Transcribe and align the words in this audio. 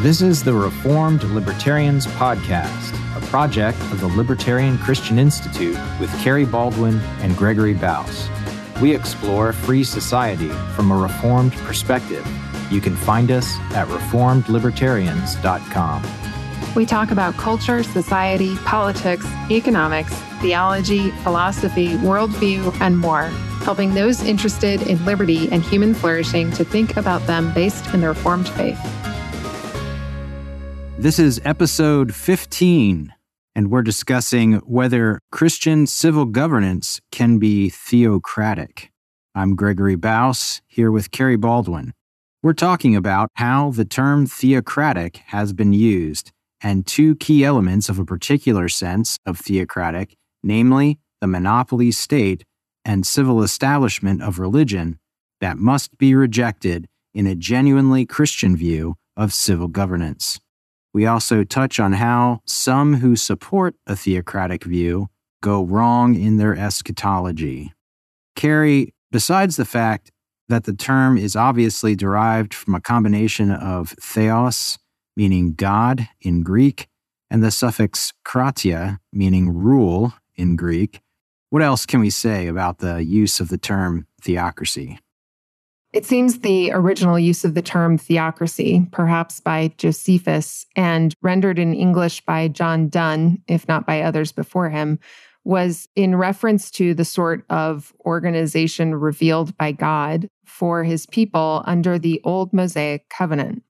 This 0.00 0.20
is 0.20 0.44
the 0.44 0.52
Reformed 0.52 1.24
Libertarians 1.24 2.06
Podcast, 2.06 2.92
a 3.16 3.20
project 3.28 3.80
of 3.90 3.98
the 3.98 4.08
Libertarian 4.08 4.76
Christian 4.76 5.18
Institute 5.18 5.78
with 5.98 6.14
Kerry 6.20 6.44
Baldwin 6.44 7.00
and 7.22 7.34
Gregory 7.34 7.74
Baus. 7.74 8.28
We 8.78 8.94
explore 8.94 9.54
free 9.54 9.84
society 9.84 10.50
from 10.74 10.92
a 10.92 10.96
Reformed 10.96 11.54
perspective. 11.64 12.28
You 12.70 12.82
can 12.82 12.94
find 12.94 13.30
us 13.30 13.56
at 13.72 13.88
reformedlibertarians.com. 13.88 16.02
We 16.76 16.84
talk 16.84 17.10
about 17.10 17.38
culture, 17.38 17.82
society, 17.82 18.54
politics, 18.66 19.24
economics, 19.50 20.12
theology, 20.42 21.10
philosophy, 21.22 21.96
worldview, 21.96 22.78
and 22.82 22.98
more, 22.98 23.28
helping 23.64 23.94
those 23.94 24.22
interested 24.22 24.82
in 24.82 25.02
liberty 25.06 25.50
and 25.50 25.62
human 25.62 25.94
flourishing 25.94 26.50
to 26.50 26.64
think 26.64 26.98
about 26.98 27.26
them 27.26 27.54
based 27.54 27.94
in 27.94 28.02
the 28.02 28.08
Reformed 28.08 28.50
faith. 28.50 28.78
This 30.98 31.18
is 31.18 31.42
episode 31.44 32.14
15, 32.14 33.12
and 33.54 33.70
we're 33.70 33.82
discussing 33.82 34.54
whether 34.60 35.20
Christian 35.30 35.86
civil 35.86 36.24
governance 36.24 37.02
can 37.12 37.38
be 37.38 37.68
theocratic. 37.68 38.90
I'm 39.34 39.56
Gregory 39.56 39.96
Baus, 39.96 40.62
here 40.66 40.90
with 40.90 41.10
Kerry 41.10 41.36
Baldwin. 41.36 41.92
We're 42.42 42.54
talking 42.54 42.96
about 42.96 43.28
how 43.34 43.72
the 43.72 43.84
term 43.84 44.24
theocratic 44.26 45.18
has 45.26 45.52
been 45.52 45.74
used 45.74 46.32
and 46.62 46.86
two 46.86 47.14
key 47.16 47.44
elements 47.44 47.90
of 47.90 47.98
a 47.98 48.06
particular 48.06 48.66
sense 48.66 49.18
of 49.26 49.38
theocratic, 49.38 50.16
namely 50.42 50.98
the 51.20 51.26
monopoly 51.26 51.90
state 51.90 52.42
and 52.86 53.06
civil 53.06 53.42
establishment 53.42 54.22
of 54.22 54.38
religion, 54.38 54.98
that 55.42 55.58
must 55.58 55.98
be 55.98 56.14
rejected 56.14 56.86
in 57.12 57.26
a 57.26 57.34
genuinely 57.34 58.06
Christian 58.06 58.56
view 58.56 58.94
of 59.14 59.34
civil 59.34 59.68
governance. 59.68 60.40
We 60.96 61.04
also 61.04 61.44
touch 61.44 61.78
on 61.78 61.92
how 61.92 62.40
some 62.46 62.94
who 62.94 63.16
support 63.16 63.74
a 63.86 63.94
theocratic 63.94 64.64
view 64.64 65.10
go 65.42 65.62
wrong 65.62 66.14
in 66.14 66.38
their 66.38 66.56
eschatology. 66.56 67.74
Kerry, 68.34 68.94
besides 69.12 69.56
the 69.56 69.66
fact 69.66 70.10
that 70.48 70.64
the 70.64 70.72
term 70.72 71.18
is 71.18 71.36
obviously 71.36 71.96
derived 71.96 72.54
from 72.54 72.74
a 72.74 72.80
combination 72.80 73.50
of 73.50 73.90
theos, 74.00 74.78
meaning 75.18 75.52
God 75.52 76.08
in 76.22 76.42
Greek, 76.42 76.88
and 77.30 77.44
the 77.44 77.50
suffix 77.50 78.14
kratia, 78.24 78.98
meaning 79.12 79.52
rule 79.52 80.14
in 80.34 80.56
Greek, 80.56 81.02
what 81.50 81.60
else 81.60 81.84
can 81.84 82.00
we 82.00 82.08
say 82.08 82.46
about 82.46 82.78
the 82.78 83.04
use 83.04 83.38
of 83.38 83.48
the 83.48 83.58
term 83.58 84.06
theocracy? 84.22 84.98
It 85.92 86.04
seems 86.04 86.40
the 86.40 86.72
original 86.72 87.18
use 87.18 87.44
of 87.44 87.54
the 87.54 87.62
term 87.62 87.96
theocracy, 87.96 88.86
perhaps 88.92 89.40
by 89.40 89.72
Josephus 89.78 90.66
and 90.76 91.14
rendered 91.22 91.58
in 91.58 91.74
English 91.74 92.24
by 92.24 92.48
John 92.48 92.88
Donne, 92.88 93.42
if 93.46 93.66
not 93.66 93.86
by 93.86 94.02
others 94.02 94.32
before 94.32 94.68
him, 94.68 94.98
was 95.44 95.88
in 95.94 96.16
reference 96.16 96.70
to 96.72 96.92
the 96.92 97.04
sort 97.04 97.44
of 97.48 97.94
organization 98.04 98.96
revealed 98.96 99.56
by 99.56 99.70
God 99.70 100.28
for 100.44 100.82
his 100.82 101.06
people 101.06 101.62
under 101.66 101.98
the 101.98 102.20
old 102.24 102.52
Mosaic 102.52 103.08
covenant. 103.08 103.62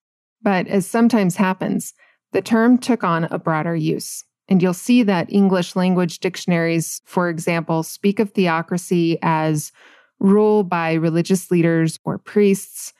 But 0.43 0.67
as 0.69 0.87
sometimes 0.87 1.37
happens, 1.37 1.93
the 2.33 2.41
term 2.41 2.79
took 2.79 3.05
on 3.05 3.25
a 3.25 3.39
broader 3.39 3.77
use. 3.77 4.25
And 4.49 4.63
you'll 4.63 4.75
see 4.75 5.03
that 5.03 5.33
English 5.33 5.77
language 5.77 6.21
dictionaries, 6.21 7.03
for 7.05 7.29
example, 7.29 7.83
speak 7.83 8.21
of 8.21 8.33
theocracy 8.33 9.19
as 9.23 9.71
rule 10.19 10.65
by 10.65 10.95
religious 10.95 11.51
leaders 11.51 11.99
or 12.05 12.19
priests 12.19 12.93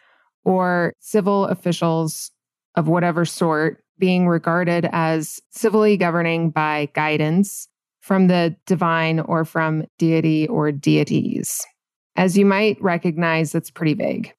or 0.45 0.93
civil 1.01 1.47
officials 1.47 2.31
of 2.75 2.89
whatever 2.89 3.25
sort 3.25 3.83
being 3.99 4.29
regarded 4.29 4.89
as 4.93 5.41
civilly 5.51 5.97
governing 5.97 6.51
by 6.51 6.89
guidance 6.95 7.69
from 8.01 8.29
the 8.29 8.55
divine 8.67 9.21
or 9.21 9.45
from 9.45 9.85
deity 9.99 10.47
or 10.49 10.71
deities. 10.71 11.65
As 12.15 12.37
you 12.39 12.47
might 12.47 12.81
recognize, 12.81 13.53
that's 13.53 13.71
pretty 13.71 13.95
vague. 13.95 14.33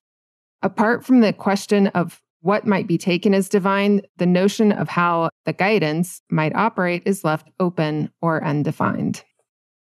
Apart 0.61 1.05
from 1.05 1.21
the 1.21 1.33
question 1.33 1.87
of 1.87 2.21
what 2.41 2.65
might 2.65 2.87
be 2.87 2.97
taken 2.97 3.33
as 3.33 3.49
divine, 3.49 4.01
the 4.17 4.25
notion 4.25 4.71
of 4.71 4.87
how 4.87 5.29
the 5.45 5.53
guidance 5.53 6.21
might 6.29 6.55
operate 6.55 7.03
is 7.05 7.23
left 7.23 7.49
open 7.59 8.11
or 8.21 8.43
undefined. 8.43 9.23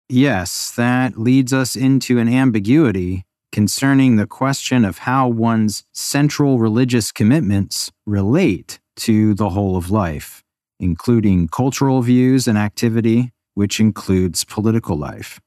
Yes, 0.08 0.70
that 0.70 1.18
leads 1.18 1.52
us 1.52 1.76
into 1.76 2.18
an 2.18 2.28
ambiguity 2.28 3.24
concerning 3.52 4.16
the 4.16 4.26
question 4.26 4.86
of 4.86 4.98
how 4.98 5.28
one's 5.28 5.84
central 5.92 6.58
religious 6.58 7.12
commitments 7.12 7.92
relate 8.06 8.80
to 8.96 9.34
the 9.34 9.50
whole 9.50 9.76
of 9.76 9.90
life, 9.90 10.42
including 10.80 11.48
cultural 11.48 12.00
views 12.00 12.48
and 12.48 12.56
activity, 12.56 13.32
which 13.52 13.80
includes 13.80 14.44
political 14.44 14.96
life. 14.96 15.40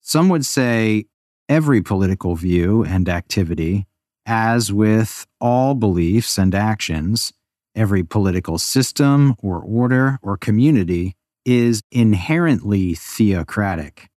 Some 0.00 0.30
would 0.30 0.46
say 0.46 1.04
every 1.46 1.82
political 1.82 2.36
view 2.36 2.82
and 2.82 3.06
activity, 3.06 3.86
as 4.24 4.72
with 4.72 5.26
all 5.42 5.74
beliefs 5.74 6.38
and 6.38 6.54
actions, 6.54 7.34
every 7.74 8.02
political 8.02 8.56
system 8.56 9.34
or 9.42 9.60
order 9.60 10.18
or 10.22 10.38
community 10.38 11.16
is 11.44 11.82
inherently 11.90 12.94
theocratic. 12.94 14.08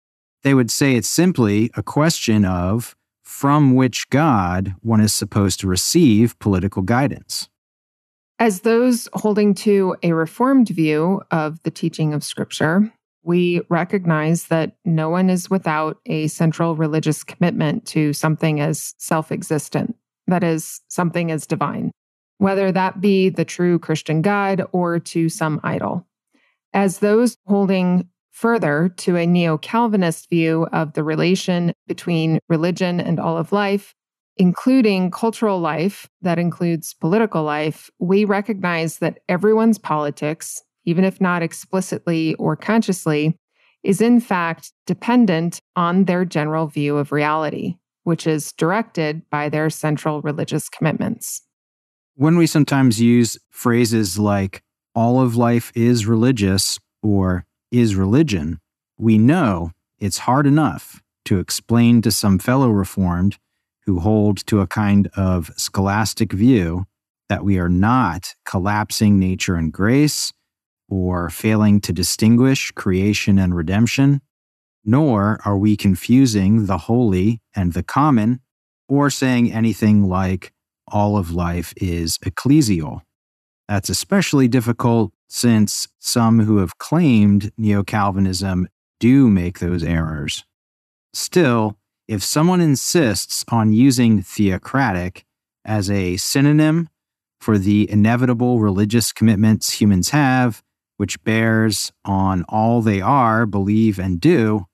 They 0.44 0.53
would 0.53 0.69
say 0.69 0.95
it's 0.95 1.07
simply 1.07 1.72
a 1.75 1.84
question 1.84 2.45
of 2.45 2.95
from 3.23 3.75
which 3.75 4.09
God 4.09 4.75
one 4.81 5.01
is 5.01 5.13
supposed 5.13 5.59
to 5.62 5.67
receive 5.67 6.38
political 6.39 6.81
guidance. 6.81 7.50
As 8.39 8.62
those 8.62 9.07
holding 9.13 9.53
to 9.56 9.95
a 10.03 10.13
reformed 10.13 10.69
view 10.69 11.22
of 11.31 11.62
the 11.63 11.72
teaching 11.72 12.13
of 12.13 12.23
Scripture, 12.23 12.91
we 13.23 13.62
recognize 13.69 14.45
that 14.47 14.75
no 14.83 15.09
one 15.09 15.29
is 15.29 15.50
without 15.50 16.00
a 16.06 16.28
central 16.28 16.75
religious 16.75 17.23
commitment 17.23 17.85
to 17.88 18.12
something 18.12 18.59
as 18.59 18.94
self 18.97 19.31
existent, 19.31 19.95
that 20.28 20.44
is, 20.44 20.81
something 20.89 21.31
as 21.31 21.47
divine, 21.47 21.91
whether 22.39 22.72
that 22.72 23.00
be 23.00 23.29
the 23.29 23.45
true 23.45 23.79
Christian 23.79 24.22
God 24.22 24.63
or 24.73 25.00
to 25.00 25.29
some 25.29 25.62
idol 25.63 26.06
as 26.73 27.00
those 27.00 27.38
holding 27.45 28.07
further 28.31 28.89
to 28.97 29.16
a 29.16 29.28
neo 29.28 29.57
Calvinist 29.57 30.29
view 30.29 30.67
of 30.73 30.94
the 30.94 31.03
relation 31.03 31.73
between 31.88 32.39
religion 32.50 33.00
and 33.00 33.19
all 33.19 33.38
of 33.38 33.51
life, 33.51 33.94
including 34.38 35.12
cultural 35.12 35.59
life 35.59 36.09
that 36.22 36.39
includes 36.39 36.94
political 36.95 37.44
life, 37.44 37.89
we 38.00 38.25
recognize 38.25 38.97
that 38.97 39.19
everyone's 39.29 39.78
politics, 39.78 40.62
even 40.85 41.03
if 41.03 41.22
not 41.22 41.44
explicitly 41.44 42.33
or 42.35 42.56
consciously, 42.56 43.38
is 43.83 44.01
in 44.01 44.19
fact 44.19 44.72
dependent 44.88 45.59
on 45.75 46.06
their 46.06 46.25
general 46.25 46.67
view 46.67 46.97
of 46.97 47.12
reality, 47.12 47.75
which 48.03 48.25
is 48.25 48.51
directed 48.53 49.22
by 49.29 49.50
their 49.50 49.69
central 49.69 50.22
religious 50.22 50.69
commitments. 50.69 51.41
When 52.16 52.38
we 52.38 52.47
sometimes 52.47 53.01
use 53.01 53.38
phrases 53.50 54.17
like 54.17 54.63
all 54.95 55.19
of 55.19 55.35
life 55.35 55.71
is 55.75 56.05
religious 56.05 56.79
or 57.01 57.45
is 57.71 57.95
religion, 57.95 58.59
we 58.97 59.17
know 59.17 59.71
it's 59.99 60.19
hard 60.19 60.45
enough 60.45 61.01
to 61.25 61.39
explain 61.39 62.01
to 62.01 62.11
some 62.11 62.39
fellow 62.39 62.69
Reformed 62.69 63.37
who 63.85 63.99
hold 63.99 64.45
to 64.47 64.61
a 64.61 64.67
kind 64.67 65.07
of 65.15 65.51
scholastic 65.57 66.31
view 66.31 66.85
that 67.29 67.43
we 67.43 67.57
are 67.57 67.69
not 67.69 68.35
collapsing 68.45 69.19
nature 69.19 69.55
and 69.55 69.71
grace 69.71 70.31
or 70.89 71.29
failing 71.29 71.81
to 71.81 71.91
distinguish 71.91 72.71
creation 72.71 73.39
and 73.39 73.55
redemption, 73.55 74.21
nor 74.85 75.39
are 75.43 75.57
we 75.57 75.75
confusing 75.75 76.65
the 76.65 76.77
holy 76.77 77.41
and 77.55 77.73
the 77.73 77.83
common 77.83 78.39
or 78.87 79.09
saying 79.09 79.51
anything 79.51 80.07
like 80.07 80.53
all 80.87 81.17
of 81.17 81.31
life 81.31 81.73
is 81.77 82.17
ecclesial. 82.19 83.01
That's 83.68 83.89
especially 83.89 84.48
difficult 84.48 85.13
since 85.27 85.88
some 86.00 86.42
who 86.42 86.57
have 86.57 86.77
claimed 86.77 87.51
Neo 87.57 87.83
Calvinism 87.83 88.68
do 89.00 89.30
make 89.30 89.60
those 89.60 89.83
errors. 89.83 90.45
Still, 91.13 91.77
if 92.07 92.24
someone 92.24 92.62
insists 92.62 93.45
on 93.50 93.74
using 93.74 94.21
theocratic 94.21 95.25
as 95.65 95.89
a 95.89 96.18
synonym 96.18 96.89
for 97.39 97.57
the 97.57 97.89
inevitable 97.89 98.60
religious 98.60 99.12
commitments 99.12 99.74
humans 99.74 100.09
have, 100.09 100.62
which 100.98 101.21
bears 101.24 101.92
on 102.06 102.44
all 102.50 102.81
they 102.81 103.01
are, 103.01 103.45
believe, 103.45 104.00
and 104.00 104.19
do, 104.21 104.66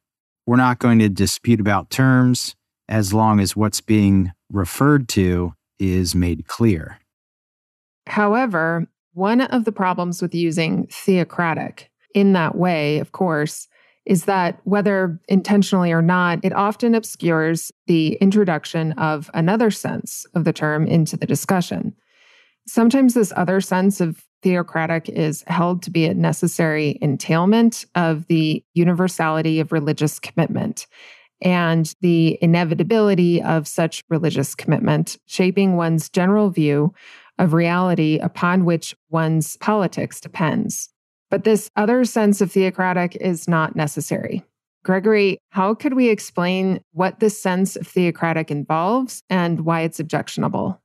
we're 0.46 0.56
not 0.56 0.80
going 0.80 1.00
to 1.00 1.10
dispute 1.10 1.60
about 1.60 1.90
terms 1.90 2.56
as 2.88 3.14
long 3.14 3.40
as 3.40 3.56
what's 3.56 3.82
being 3.82 4.32
referred 4.52 5.08
to 5.08 5.54
is 5.78 6.16
made 6.16 6.48
clear. 6.48 7.00
However, 8.10 8.88
one 9.14 9.42
of 9.42 9.66
the 9.66 9.72
problems 9.72 10.22
with 10.22 10.34
using 10.34 10.88
theocratic 10.88 11.92
in 12.16 12.34
that 12.34 12.56
way, 12.56 12.98
of 12.98 13.12
course, 13.12 13.68
is 14.06 14.26
that 14.26 14.60
whether 14.64 15.20
intentionally 15.28 15.92
or 15.92 16.02
not, 16.02 16.40
it 16.44 16.52
often 16.54 16.96
obscures 16.96 17.72
the 17.86 18.14
introduction 18.14 18.94
of 18.94 19.30
another 19.36 19.70
sense 19.70 20.26
of 20.34 20.44
the 20.44 20.54
term 20.54 20.88
into 20.88 21.16
the 21.16 21.28
discussion. 21.28 21.96
Sometimes 22.66 23.14
this 23.14 23.32
other 23.36 23.62
sense 23.62 24.02
of 24.02 24.24
theocratic 24.42 25.08
is 25.10 25.44
held 25.46 25.84
to 25.84 25.92
be 25.92 26.06
a 26.06 26.14
necessary 26.16 26.98
entailment 27.02 27.86
of 27.94 28.26
the 28.26 28.64
universality 28.74 29.60
of 29.60 29.72
religious 29.72 30.20
commitment 30.20 30.88
and 31.42 31.94
the 32.02 32.38
inevitability 32.42 33.42
of 33.42 33.68
such 33.68 34.04
religious 34.10 34.56
commitment, 34.56 35.18
shaping 35.26 35.76
one's 35.76 36.10
general 36.10 36.50
view 36.50 36.94
of 37.40 37.54
reality 37.54 38.20
upon 38.20 38.66
which 38.66 38.96
one's 39.10 39.58
politics 39.58 40.22
depends. 40.22 40.90
But 41.32 41.44
this 41.44 41.72
other 41.76 42.06
sense 42.06 42.42
of 42.42 42.52
theocratic 42.52 43.16
is 43.16 43.48
not 43.48 43.76
necessary. 43.76 44.44
Gregory, 44.84 45.40
how 45.50 45.74
could 45.74 45.94
we 45.94 46.10
explain 46.10 46.80
what 46.92 47.20
this 47.20 47.42
sense 47.42 47.76
of 47.76 47.88
theocratic 47.88 48.50
involves 48.52 49.24
and 49.30 49.62
why 49.62 49.82
it's 49.82 50.00
objectionable? 50.00 50.82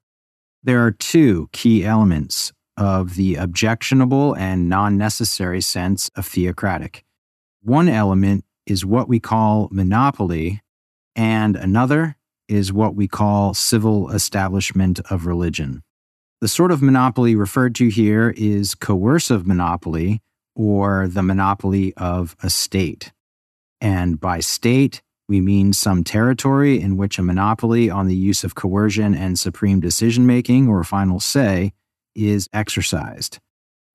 There 0.62 0.84
are 0.84 0.90
two 0.90 1.48
key 1.52 1.84
elements 1.84 2.52
of 2.76 3.14
the 3.14 3.36
objectionable 3.36 4.34
and 4.34 4.68
non 4.68 4.96
necessary 4.96 5.60
sense 5.60 6.10
of 6.16 6.26
theocratic. 6.26 7.04
One 7.62 7.88
element 7.88 8.44
is 8.66 8.84
what 8.84 9.08
we 9.08 9.20
call 9.20 9.68
monopoly, 9.70 10.60
and 11.14 11.54
another 11.54 12.16
is 12.48 12.72
what 12.72 12.94
we 12.94 13.06
call 13.06 13.54
civil 13.54 14.10
establishment 14.10 15.00
of 15.08 15.26
religion. 15.26 15.83
The 16.44 16.48
sort 16.48 16.72
of 16.72 16.82
monopoly 16.82 17.34
referred 17.34 17.74
to 17.76 17.88
here 17.88 18.34
is 18.36 18.74
coercive 18.74 19.46
monopoly 19.46 20.20
or 20.54 21.08
the 21.08 21.22
monopoly 21.22 21.94
of 21.94 22.36
a 22.42 22.50
state. 22.50 23.12
And 23.80 24.20
by 24.20 24.40
state, 24.40 25.00
we 25.26 25.40
mean 25.40 25.72
some 25.72 26.04
territory 26.04 26.78
in 26.78 26.98
which 26.98 27.18
a 27.18 27.22
monopoly 27.22 27.88
on 27.88 28.08
the 28.08 28.14
use 28.14 28.44
of 28.44 28.54
coercion 28.54 29.14
and 29.14 29.38
supreme 29.38 29.80
decision 29.80 30.26
making 30.26 30.68
or 30.68 30.84
final 30.84 31.18
say 31.18 31.72
is 32.14 32.46
exercised. 32.52 33.38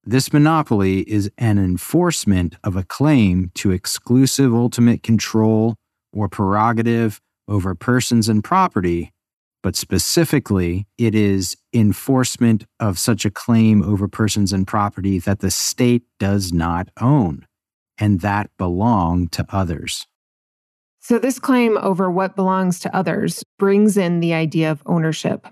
This 0.03 0.33
monopoly 0.33 1.01
is 1.01 1.29
an 1.37 1.59
enforcement 1.59 2.55
of 2.63 2.75
a 2.75 2.81
claim 2.81 3.51
to 3.57 3.69
exclusive 3.69 4.55
ultimate 4.55 5.03
control 5.03 5.75
or 6.11 6.27
prerogative 6.27 7.21
over 7.47 7.75
persons 7.75 8.27
and 8.27 8.43
property, 8.43 9.13
but 9.61 9.75
specifically, 9.75 10.87
it 10.97 11.13
is 11.13 11.55
enforcement 11.73 12.65
of 12.79 12.97
such 12.97 13.25
a 13.25 13.31
claim 13.31 13.83
over 13.83 14.07
persons 14.07 14.53
and 14.53 14.65
property 14.65 15.19
that 15.19 15.39
the 15.39 15.51
state 15.51 16.03
does 16.19 16.53
not 16.53 16.89
own 16.99 17.45
and 17.97 18.21
that 18.21 18.49
belong 18.57 19.27
to 19.27 19.45
others. 19.49 20.07
So, 21.01 21.19
this 21.19 21.39
claim 21.39 21.77
over 21.77 22.09
what 22.09 22.35
belongs 22.35 22.79
to 22.81 22.95
others 22.95 23.43
brings 23.57 23.97
in 23.97 24.19
the 24.19 24.33
idea 24.33 24.71
of 24.71 24.83
ownership. 24.85 25.47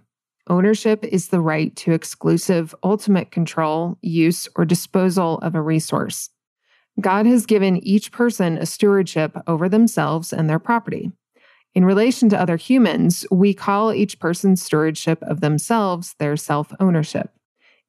Ownership 0.50 1.03
is 1.03 1.27
the 1.27 1.42
right 1.42 1.75
to 1.77 1.92
exclusive, 1.92 2.74
ultimate 2.83 3.31
control, 3.31 3.98
use, 4.01 4.48
or 4.56 4.65
disposal 4.65 5.39
of 5.39 5.56
a 5.56 5.62
resource. 5.62 6.30
God 7.00 7.25
has 7.25 7.45
given 7.45 7.77
each 7.86 8.12
person 8.12 8.57
a 8.57 8.65
stewardship 8.65 9.38
over 9.45 9.69
themselves 9.69 10.33
and 10.33 10.50
their 10.50 10.60
property. 10.60 11.12
In 11.77 11.85
relation 11.85 12.27
to 12.29 12.41
other 12.41 12.57
humans, 12.57 13.24
we 13.29 13.53
call 13.53 13.94
each 13.94 14.18
person's 14.18 14.63
stewardship 14.63 15.21
of 15.21 15.41
themselves 15.41 16.15
their 16.18 16.35
self 16.35 16.74
ownership. 16.79 17.29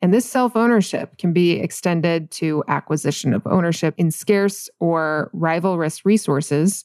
And 0.02 0.12
this 0.12 0.28
self 0.28 0.54
ownership 0.54 1.16
can 1.16 1.32
be 1.32 1.52
extended 1.52 2.30
to 2.32 2.62
acquisition 2.68 3.32
of 3.32 3.46
ownership 3.46 3.94
in 3.96 4.10
scarce 4.10 4.68
or 4.78 5.30
rivalrous 5.34 6.04
resources. 6.04 6.84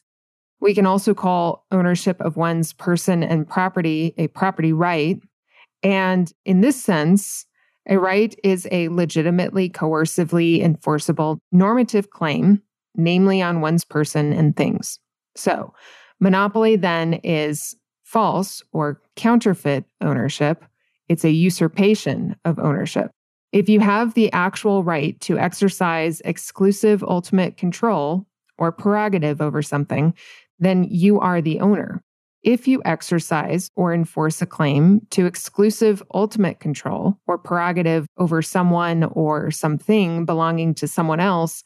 We 0.62 0.74
can 0.74 0.86
also 0.86 1.14
call 1.14 1.66
ownership 1.74 2.22
of 2.22 2.38
one's 2.38 2.72
person 2.72 3.22
and 3.22 3.46
property 3.46 4.14
a 4.18 4.28
property 4.30 4.72
right, 4.72 5.20
and 5.84 6.32
in 6.46 6.62
this 6.62 6.82
sense, 6.82 7.46
a 7.90 8.00
right 8.00 8.34
is 8.46 8.66
a 8.72 8.88
legitimately 8.88 9.70
coercively 9.70 10.62
enforceable 10.62 11.40
normative 11.52 12.12
claim, 12.12 12.62
namely 12.96 13.42
on 13.42 13.60
one's 13.60 13.84
person 13.84 14.32
and 14.32 14.56
things. 14.56 15.00
So, 15.36 15.74
monopoly 16.24 16.76
then 16.76 17.16
is 17.24 17.76
false 18.04 18.64
or 18.72 19.02
counterfeit 19.16 19.86
ownership. 20.02 20.64
It's 21.10 21.24
a 21.24 21.32
usurpation 21.32 22.36
of 22.46 22.58
ownership. 22.58 23.12
If 23.52 23.70
you 23.70 23.80
have 23.82 24.14
the 24.14 24.32
actual 24.32 24.84
right 24.84 25.20
to 25.22 25.38
exercise 25.38 26.22
exclusive 26.26 27.04
ultimate 27.04 27.58
control 27.58 28.26
or 28.58 28.72
prerogative 28.72 29.42
over 29.42 29.62
something, 29.62 30.14
then 30.60 30.86
you 30.90 31.20
are 31.20 31.42
the 31.42 31.60
owner 31.60 32.02
if 32.44 32.68
you 32.68 32.82
exercise 32.84 33.70
or 33.76 33.94
enforce 33.94 34.42
a 34.42 34.46
claim 34.46 35.06
to 35.12 35.26
exclusive 35.26 36.04
ultimate 36.14 36.60
control 36.60 37.18
or 37.26 37.38
prerogative 37.38 38.06
over 38.18 38.42
someone 38.42 39.06
or 39.06 39.50
something 39.50 40.26
belonging 40.26 40.74
to 40.76 40.88
someone 40.88 41.22
else, 41.22 41.64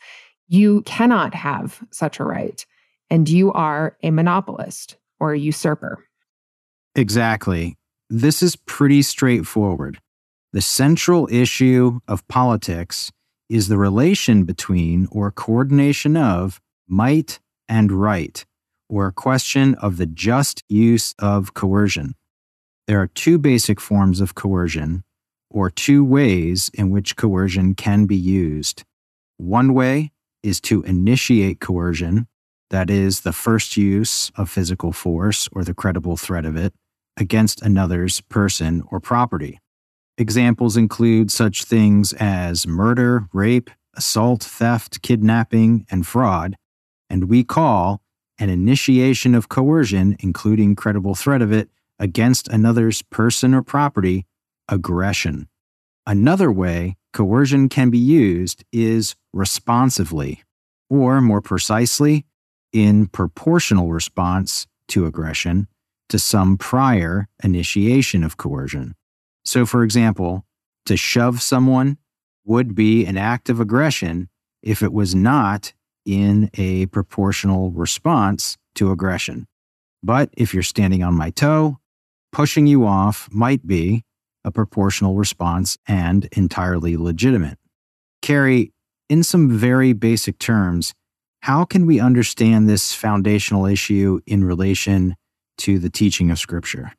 you 0.47 0.81
cannot 0.83 1.33
have 1.33 1.83
such 1.91 2.19
a 2.19 2.23
right. 2.23 2.65
And 3.09 3.27
you 3.29 3.51
are 3.53 3.97
a 4.03 4.11
monopolist 4.11 4.97
or 5.19 5.33
a 5.33 5.39
usurper. 5.39 6.03
Exactly. 6.95 7.77
This 8.09 8.41
is 8.41 8.55
pretty 8.55 9.01
straightforward. 9.01 9.99
The 10.53 10.61
central 10.61 11.27
issue 11.31 11.99
of 12.07 12.27
politics 12.27 13.11
is 13.49 13.67
the 13.67 13.77
relation 13.77 14.43
between 14.43 15.07
or 15.11 15.31
coordination 15.31 16.17
of 16.17 16.59
might 16.87 17.39
and 17.69 17.91
right 17.91 18.45
or 18.89 19.07
a 19.07 19.13
question 19.13 19.75
of 19.75 19.97
the 19.97 20.05
just 20.05 20.63
use 20.69 21.13
of 21.19 21.53
coercion. 21.53 22.15
There 22.87 23.01
are 23.01 23.07
two 23.07 23.37
basic 23.37 23.81
forms 23.81 24.21
of 24.21 24.35
coercion, 24.35 25.03
or 25.49 25.69
two 25.69 26.03
ways 26.03 26.69
in 26.73 26.89
which 26.89 27.15
coercion 27.15 27.75
can 27.75 28.05
be 28.05 28.15
used. 28.15 28.83
One 29.37 29.73
way 29.73 30.11
is 30.43 30.61
to 30.61 30.83
initiate 30.83 31.59
coercion, 31.59 32.27
that 32.69 32.89
is, 32.89 33.21
the 33.21 33.33
first 33.33 33.77
use 33.77 34.31
of 34.35 34.49
physical 34.49 34.91
force 34.91 35.47
or 35.51 35.63
the 35.63 35.73
credible 35.73 36.17
threat 36.17 36.45
of 36.45 36.55
it, 36.55 36.73
against 37.15 37.61
another's 37.61 38.21
person 38.21 38.83
or 38.91 38.99
property. 38.99 39.59
Examples 40.17 40.75
include 40.75 41.31
such 41.31 41.63
things 41.63 42.13
as 42.13 42.67
murder, 42.67 43.27
rape, 43.33 43.69
assault, 43.95 44.43
theft, 44.43 45.01
kidnapping, 45.01 45.85
and 45.89 46.05
fraud, 46.05 46.55
and 47.09 47.29
we 47.29 47.43
call 47.43 48.01
an 48.39 48.49
initiation 48.49 49.33
of 49.33 49.49
coercion, 49.49 50.15
including 50.19 50.75
credible 50.75 51.15
threat 51.15 51.41
of 51.41 51.51
it, 51.51 51.69
against 51.99 52.47
another's 52.49 53.01
person 53.01 53.53
or 53.53 53.63
property, 53.63 54.25
aggression. 54.69 55.47
Another 56.05 56.51
way 56.51 56.95
coercion 57.13 57.69
can 57.69 57.89
be 57.89 57.97
used 57.97 58.63
is 58.71 59.15
responsively, 59.33 60.43
or 60.89 61.19
more 61.21 61.41
precisely, 61.41 62.25
in 62.73 63.07
proportional 63.07 63.91
response 63.91 64.67
to 64.89 65.05
aggression 65.05 65.67
to 66.09 66.19
some 66.19 66.57
prior 66.57 67.27
initiation 67.43 68.23
of 68.23 68.37
coercion. 68.37 68.95
So, 69.43 69.65
for 69.65 69.83
example, 69.83 70.45
to 70.85 70.97
shove 70.97 71.41
someone 71.41 71.97
would 72.45 72.75
be 72.75 73.05
an 73.05 73.17
act 73.17 73.49
of 73.49 73.59
aggression 73.59 74.29
if 74.63 74.81
it 74.81 74.93
was 74.93 75.13
not 75.13 75.73
in 76.05 76.49
a 76.55 76.85
proportional 76.87 77.71
response 77.71 78.57
to 78.75 78.91
aggression. 78.91 79.47
But 80.01 80.29
if 80.37 80.53
you're 80.53 80.63
standing 80.63 81.03
on 81.03 81.13
my 81.13 81.29
toe, 81.31 81.79
pushing 82.31 82.67
you 82.67 82.85
off 82.85 83.27
might 83.31 83.67
be 83.67 84.03
a 84.45 84.51
proportional 84.51 85.15
response 85.15 85.77
and 85.87 86.25
entirely 86.31 86.95
legitimate. 86.95 87.57
Kerry, 88.21 88.71
in 89.09 89.23
some 89.23 89.49
very 89.49 89.93
basic 89.93 90.39
terms, 90.39 90.93
how 91.41 91.65
can 91.65 91.85
we 91.85 91.99
understand 91.99 92.67
this 92.67 92.93
foundational 92.93 93.65
issue 93.65 94.19
in 94.25 94.43
relation 94.43 95.15
to 95.59 95.79
the 95.79 95.89
teaching 95.89 96.31
of 96.31 96.39
Scripture? 96.39 96.91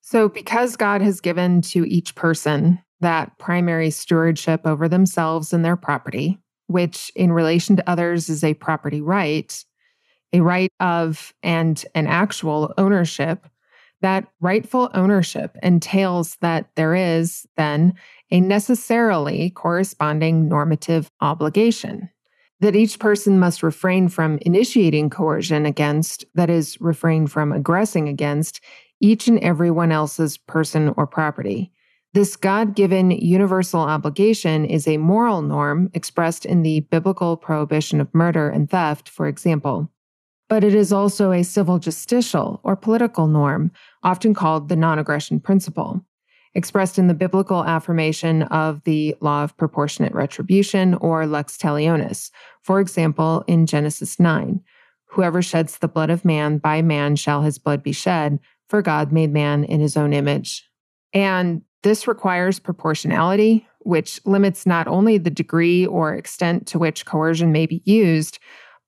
So, 0.00 0.28
because 0.28 0.76
God 0.76 1.02
has 1.02 1.20
given 1.20 1.62
to 1.62 1.84
each 1.88 2.14
person 2.14 2.80
that 3.00 3.38
primary 3.38 3.90
stewardship 3.90 4.62
over 4.66 4.88
themselves 4.88 5.52
and 5.52 5.64
their 5.64 5.76
property, 5.76 6.38
which 6.66 7.10
in 7.14 7.32
relation 7.32 7.76
to 7.76 7.90
others 7.90 8.28
is 8.28 8.44
a 8.44 8.54
property 8.54 9.00
right, 9.00 9.64
a 10.32 10.40
right 10.40 10.72
of 10.80 11.32
and 11.42 11.84
an 11.94 12.06
actual 12.06 12.74
ownership, 12.76 13.46
that 14.02 14.26
rightful 14.40 14.90
ownership 14.94 15.56
entails 15.62 16.36
that 16.40 16.70
there 16.74 16.94
is 16.94 17.46
then 17.56 17.94
a 18.30 18.40
necessarily 18.40 19.50
corresponding 19.50 20.48
normative 20.48 21.10
obligation. 21.20 22.10
That 22.60 22.76
each 22.76 22.98
person 22.98 23.38
must 23.38 23.62
refrain 23.62 24.08
from 24.08 24.38
initiating 24.42 25.10
coercion 25.10 25.64
against, 25.66 26.24
that 26.34 26.50
is, 26.50 26.80
refrain 26.80 27.26
from 27.26 27.52
aggressing 27.52 28.08
against, 28.08 28.60
each 29.00 29.26
and 29.28 29.38
every 29.38 29.70
one 29.70 29.92
else's 29.92 30.36
person 30.36 30.92
or 30.96 31.06
property. 31.06 31.72
This 32.12 32.36
God 32.36 32.74
given 32.74 33.12
universal 33.12 33.80
obligation 33.80 34.64
is 34.64 34.88
a 34.88 34.96
moral 34.96 35.42
norm 35.42 35.90
expressed 35.94 36.44
in 36.44 36.62
the 36.62 36.80
biblical 36.80 37.36
prohibition 37.36 38.00
of 38.00 38.12
murder 38.12 38.50
and 38.50 38.68
theft, 38.68 39.08
for 39.08 39.28
example. 39.28 39.88
But 40.48 40.64
it 40.64 40.74
is 40.74 40.92
also 40.92 41.30
a 41.30 41.44
civil 41.44 41.78
justicial 41.78 42.58
or 42.64 42.74
political 42.74 43.28
norm, 43.28 43.70
often 44.02 44.34
called 44.34 44.68
the 44.68 44.74
non 44.74 44.98
aggression 44.98 45.38
principle. 45.38 46.04
Expressed 46.54 46.98
in 46.98 47.06
the 47.06 47.14
biblical 47.14 47.64
affirmation 47.64 48.42
of 48.44 48.82
the 48.84 49.16
law 49.20 49.44
of 49.44 49.56
proportionate 49.56 50.12
retribution 50.12 50.94
or 50.94 51.26
lex 51.26 51.56
talionis. 51.56 52.30
For 52.62 52.80
example, 52.80 53.44
in 53.46 53.66
Genesis 53.66 54.18
9, 54.18 54.60
whoever 55.06 55.42
sheds 55.42 55.78
the 55.78 55.88
blood 55.88 56.10
of 56.10 56.24
man, 56.24 56.58
by 56.58 56.82
man 56.82 57.16
shall 57.16 57.42
his 57.42 57.58
blood 57.58 57.82
be 57.82 57.92
shed, 57.92 58.38
for 58.68 58.82
God 58.82 59.12
made 59.12 59.32
man 59.32 59.64
in 59.64 59.80
his 59.80 59.96
own 59.96 60.12
image. 60.12 60.68
And 61.12 61.62
this 61.82 62.06
requires 62.06 62.58
proportionality, 62.58 63.66
which 63.80 64.20
limits 64.26 64.66
not 64.66 64.86
only 64.86 65.18
the 65.18 65.30
degree 65.30 65.86
or 65.86 66.14
extent 66.14 66.66
to 66.68 66.78
which 66.78 67.06
coercion 67.06 67.52
may 67.52 67.66
be 67.66 67.82
used, 67.84 68.38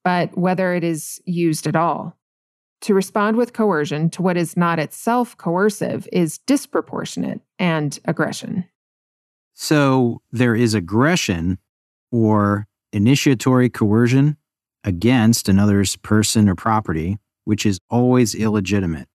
but 0.04 0.36
whether 0.36 0.74
it 0.74 0.84
is 0.84 1.20
used 1.24 1.66
at 1.66 1.76
all. 1.76 2.16
To 2.82 2.94
respond 2.94 3.36
with 3.36 3.52
coercion 3.52 4.10
to 4.10 4.22
what 4.22 4.36
is 4.36 4.56
not 4.56 4.80
itself 4.80 5.36
coercive 5.36 6.08
is 6.12 6.38
disproportionate 6.38 7.40
and 7.58 7.96
aggression. 8.06 8.64
So 9.54 10.20
there 10.32 10.56
is 10.56 10.74
aggression 10.74 11.58
or 12.10 12.66
initiatory 12.92 13.70
coercion 13.70 14.36
against 14.82 15.48
another's 15.48 15.94
person 15.96 16.48
or 16.48 16.56
property, 16.56 17.18
which 17.44 17.64
is 17.64 17.78
always 17.88 18.34
illegitimate. 18.34 19.08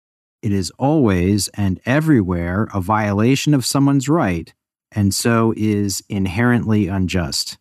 It 0.44 0.52
is 0.52 0.72
always 0.78 1.48
and 1.56 1.80
everywhere 1.88 2.68
a 2.72 2.82
violation 2.82 3.56
of 3.56 3.66
someone's 3.66 4.08
right, 4.08 4.54
and 4.92 5.12
so 5.12 5.56
is 5.58 6.04
inherently 6.08 6.88
unjust. 6.88 7.58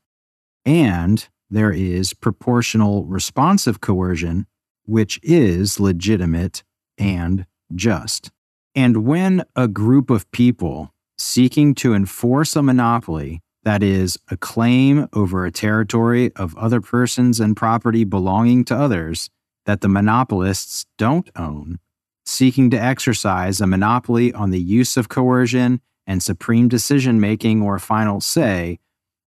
And 0.66 1.26
there 1.49 1.73
is 1.73 2.12
proportional 2.12 3.06
responsive 3.06 3.80
coercion, 3.80 4.46
which 4.86 5.20
is 5.22 5.80
legitimate 5.80 6.62
and 6.98 7.46
just. 7.74 8.30
And 8.74 9.06
when 9.06 9.44
a 9.54 9.68
group 9.68 10.10
of 10.10 10.30
people 10.30 10.92
seeking 11.16 11.74
to 11.76 11.94
enforce 11.94 12.56
a 12.56 12.62
monopoly, 12.62 13.40
that 13.62 13.82
is, 13.82 14.18
a 14.30 14.36
claim 14.36 15.08
over 15.12 15.46
a 15.46 15.52
territory 15.52 16.32
of 16.36 16.56
other 16.56 16.80
persons 16.80 17.40
and 17.40 17.56
property 17.56 18.04
belonging 18.04 18.64
to 18.66 18.76
others 18.76 19.30
that 19.64 19.80
the 19.80 19.88
monopolists 19.88 20.84
don't 20.98 21.30
own, 21.36 21.78
seeking 22.26 22.68
to 22.70 22.82
exercise 22.82 23.60
a 23.60 23.66
monopoly 23.66 24.32
on 24.32 24.50
the 24.50 24.60
use 24.60 24.96
of 24.96 25.08
coercion 25.08 25.80
and 26.06 26.22
supreme 26.22 26.68
decision 26.68 27.18
making 27.20 27.62
or 27.62 27.78
final 27.78 28.20
say, 28.20 28.78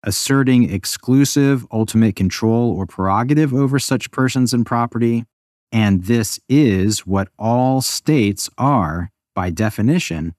asserting 0.05 0.71
exclusive 0.71 1.67
ultimate 1.73 2.15
control 2.15 2.71
or 2.71 2.87
prerogative 2.87 3.53
over 3.53 3.79
such 3.79 4.11
persons 4.13 4.55
and 4.55 4.65
property, 4.65 5.25
and 5.73 6.05
this 6.05 6.41
is 6.49 7.07
what 7.07 7.29
all 7.39 7.81
states 7.81 8.51
are 8.59 9.11
by 9.35 9.51
definition, 9.51 10.35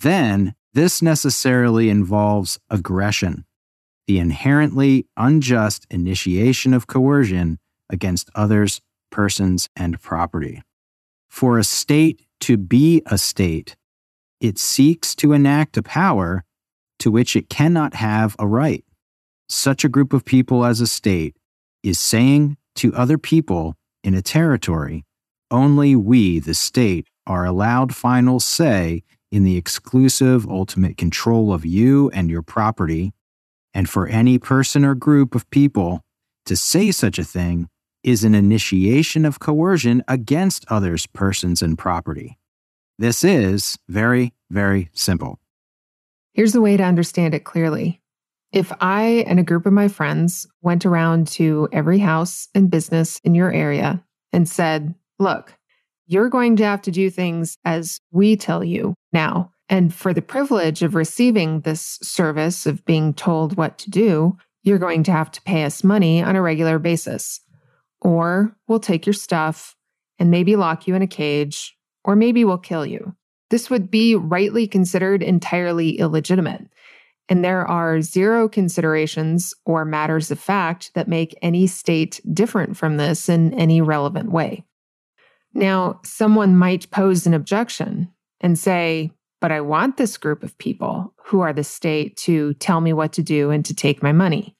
then 0.00 0.54
this 0.72 1.02
necessarily 1.02 1.90
involves 1.90 2.58
aggression, 2.70 3.44
the 4.06 4.18
inherently 4.18 5.06
unjust 5.16 5.86
initiation 5.90 6.72
of 6.72 6.86
coercion 6.86 7.58
against 7.90 8.30
others, 8.34 8.80
persons, 9.10 9.68
and 9.74 10.00
property. 10.00 10.62
For 11.28 11.58
a 11.58 11.64
state 11.64 12.22
to 12.40 12.56
be 12.56 13.02
a 13.06 13.18
state, 13.18 13.76
it 14.40 14.58
seeks 14.58 15.14
to 15.16 15.32
enact 15.32 15.76
a 15.76 15.82
power 15.82 16.44
to 17.00 17.10
which 17.10 17.34
it 17.34 17.48
cannot 17.48 17.94
have 17.94 18.36
a 18.38 18.46
right. 18.46 18.84
Such 19.48 19.84
a 19.84 19.88
group 19.88 20.12
of 20.12 20.24
people 20.24 20.64
as 20.64 20.80
a 20.80 20.86
state 20.86 21.36
is 21.82 21.98
saying 21.98 22.56
to 22.76 22.94
other 22.94 23.18
people 23.18 23.74
in 24.08 24.14
a 24.14 24.22
territory, 24.22 25.04
only 25.50 25.94
we, 25.94 26.38
the 26.38 26.54
state, 26.54 27.06
are 27.26 27.44
allowed 27.44 27.94
final 27.94 28.40
say 28.40 29.02
in 29.30 29.44
the 29.44 29.58
exclusive 29.58 30.48
ultimate 30.48 30.96
control 30.96 31.52
of 31.52 31.66
you 31.66 32.08
and 32.14 32.30
your 32.30 32.40
property. 32.40 33.12
And 33.74 33.86
for 33.86 34.06
any 34.06 34.38
person 34.38 34.82
or 34.82 34.94
group 34.94 35.34
of 35.34 35.48
people 35.50 36.00
to 36.46 36.56
say 36.56 36.90
such 36.90 37.18
a 37.18 37.24
thing 37.24 37.68
is 38.02 38.24
an 38.24 38.34
initiation 38.34 39.26
of 39.26 39.40
coercion 39.40 40.02
against 40.08 40.64
others, 40.68 41.06
persons, 41.06 41.60
and 41.60 41.76
property. 41.76 42.38
This 42.98 43.22
is 43.22 43.76
very, 43.90 44.32
very 44.50 44.88
simple. 44.94 45.38
Here's 46.32 46.54
a 46.54 46.62
way 46.62 46.78
to 46.78 46.82
understand 46.82 47.34
it 47.34 47.44
clearly. 47.44 48.00
If 48.52 48.72
I 48.80 49.24
and 49.26 49.38
a 49.38 49.44
group 49.44 49.66
of 49.66 49.72
my 49.72 49.88
friends 49.88 50.46
went 50.62 50.86
around 50.86 51.26
to 51.28 51.68
every 51.72 51.98
house 51.98 52.48
and 52.54 52.70
business 52.70 53.20
in 53.24 53.34
your 53.34 53.52
area 53.52 54.02
and 54.32 54.48
said, 54.48 54.94
Look, 55.18 55.54
you're 56.06 56.30
going 56.30 56.56
to 56.56 56.64
have 56.64 56.80
to 56.82 56.90
do 56.90 57.10
things 57.10 57.58
as 57.64 58.00
we 58.10 58.36
tell 58.36 58.64
you 58.64 58.94
now. 59.12 59.52
And 59.68 59.92
for 59.92 60.14
the 60.14 60.22
privilege 60.22 60.82
of 60.82 60.94
receiving 60.94 61.60
this 61.60 61.98
service 62.02 62.64
of 62.64 62.84
being 62.86 63.12
told 63.12 63.56
what 63.56 63.76
to 63.78 63.90
do, 63.90 64.38
you're 64.62 64.78
going 64.78 65.02
to 65.04 65.12
have 65.12 65.30
to 65.32 65.42
pay 65.42 65.64
us 65.64 65.84
money 65.84 66.22
on 66.22 66.36
a 66.36 66.42
regular 66.42 66.78
basis. 66.78 67.40
Or 68.00 68.56
we'll 68.66 68.80
take 68.80 69.04
your 69.04 69.12
stuff 69.12 69.76
and 70.18 70.30
maybe 70.30 70.56
lock 70.56 70.86
you 70.86 70.94
in 70.94 71.02
a 71.02 71.06
cage, 71.06 71.76
or 72.04 72.16
maybe 72.16 72.44
we'll 72.44 72.58
kill 72.58 72.86
you. 72.86 73.14
This 73.50 73.68
would 73.70 73.90
be 73.90 74.14
rightly 74.14 74.66
considered 74.66 75.22
entirely 75.22 75.98
illegitimate. 75.98 76.68
And 77.28 77.44
there 77.44 77.66
are 77.66 78.00
zero 78.00 78.48
considerations 78.48 79.52
or 79.66 79.84
matters 79.84 80.30
of 80.30 80.40
fact 80.40 80.92
that 80.94 81.08
make 81.08 81.38
any 81.42 81.66
state 81.66 82.20
different 82.32 82.76
from 82.76 82.96
this 82.96 83.28
in 83.28 83.52
any 83.54 83.80
relevant 83.80 84.30
way. 84.32 84.64
Now, 85.52 86.00
someone 86.04 86.56
might 86.56 86.90
pose 86.90 87.26
an 87.26 87.34
objection 87.34 88.10
and 88.40 88.58
say, 88.58 89.10
but 89.40 89.52
I 89.52 89.60
want 89.60 89.96
this 89.96 90.16
group 90.16 90.42
of 90.42 90.56
people 90.58 91.14
who 91.24 91.40
are 91.40 91.52
the 91.52 91.64
state 91.64 92.16
to 92.18 92.54
tell 92.54 92.80
me 92.80 92.92
what 92.92 93.12
to 93.14 93.22
do 93.22 93.50
and 93.50 93.64
to 93.66 93.74
take 93.74 94.02
my 94.02 94.12
money. 94.12 94.56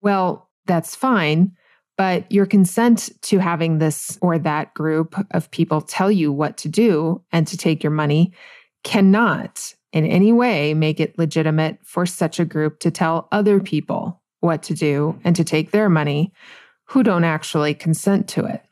Well, 0.00 0.48
that's 0.66 0.94
fine, 0.94 1.52
but 1.98 2.30
your 2.30 2.46
consent 2.46 3.10
to 3.22 3.38
having 3.38 3.78
this 3.78 4.18
or 4.22 4.38
that 4.38 4.72
group 4.74 5.14
of 5.32 5.50
people 5.50 5.80
tell 5.80 6.10
you 6.10 6.32
what 6.32 6.56
to 6.58 6.68
do 6.68 7.22
and 7.32 7.46
to 7.48 7.56
take 7.56 7.82
your 7.82 7.90
money 7.90 8.32
cannot 8.84 9.74
in 9.92 10.06
any 10.06 10.32
way 10.32 10.74
make 10.74 11.00
it 11.00 11.18
legitimate 11.18 11.78
for 11.82 12.06
such 12.06 12.38
a 12.38 12.44
group 12.44 12.78
to 12.80 12.90
tell 12.90 13.28
other 13.32 13.60
people 13.60 14.20
what 14.40 14.62
to 14.64 14.74
do 14.74 15.18
and 15.24 15.36
to 15.36 15.44
take 15.44 15.70
their 15.70 15.88
money 15.88 16.32
who 16.86 17.02
don't 17.02 17.24
actually 17.24 17.74
consent 17.74 18.28
to 18.28 18.44
it. 18.44 18.62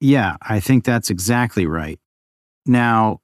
Yeah, 0.00 0.36
I 0.42 0.60
think 0.60 0.84
that's 0.84 1.10
exactly 1.10 1.66
right. 1.66 1.98
Now, 2.66 3.20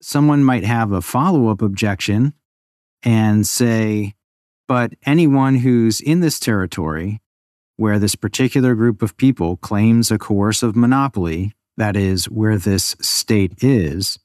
someone 0.00 0.44
might 0.44 0.64
have 0.64 0.92
a 0.92 1.00
follow 1.00 1.48
up 1.48 1.62
objection 1.62 2.34
and 3.02 3.46
say, 3.46 4.14
but 4.68 4.92
anyone 5.04 5.56
who's 5.56 6.00
in 6.00 6.20
this 6.20 6.38
territory 6.38 7.20
where 7.76 7.98
this 7.98 8.14
particular 8.14 8.74
group 8.74 9.02
of 9.02 9.16
people 9.16 9.56
claims 9.56 10.10
a 10.10 10.18
coercive 10.18 10.76
monopoly, 10.76 11.52
that 11.76 11.96
is, 11.96 12.26
where 12.26 12.58
this 12.58 12.94
state 13.00 13.64
is, 13.64 14.18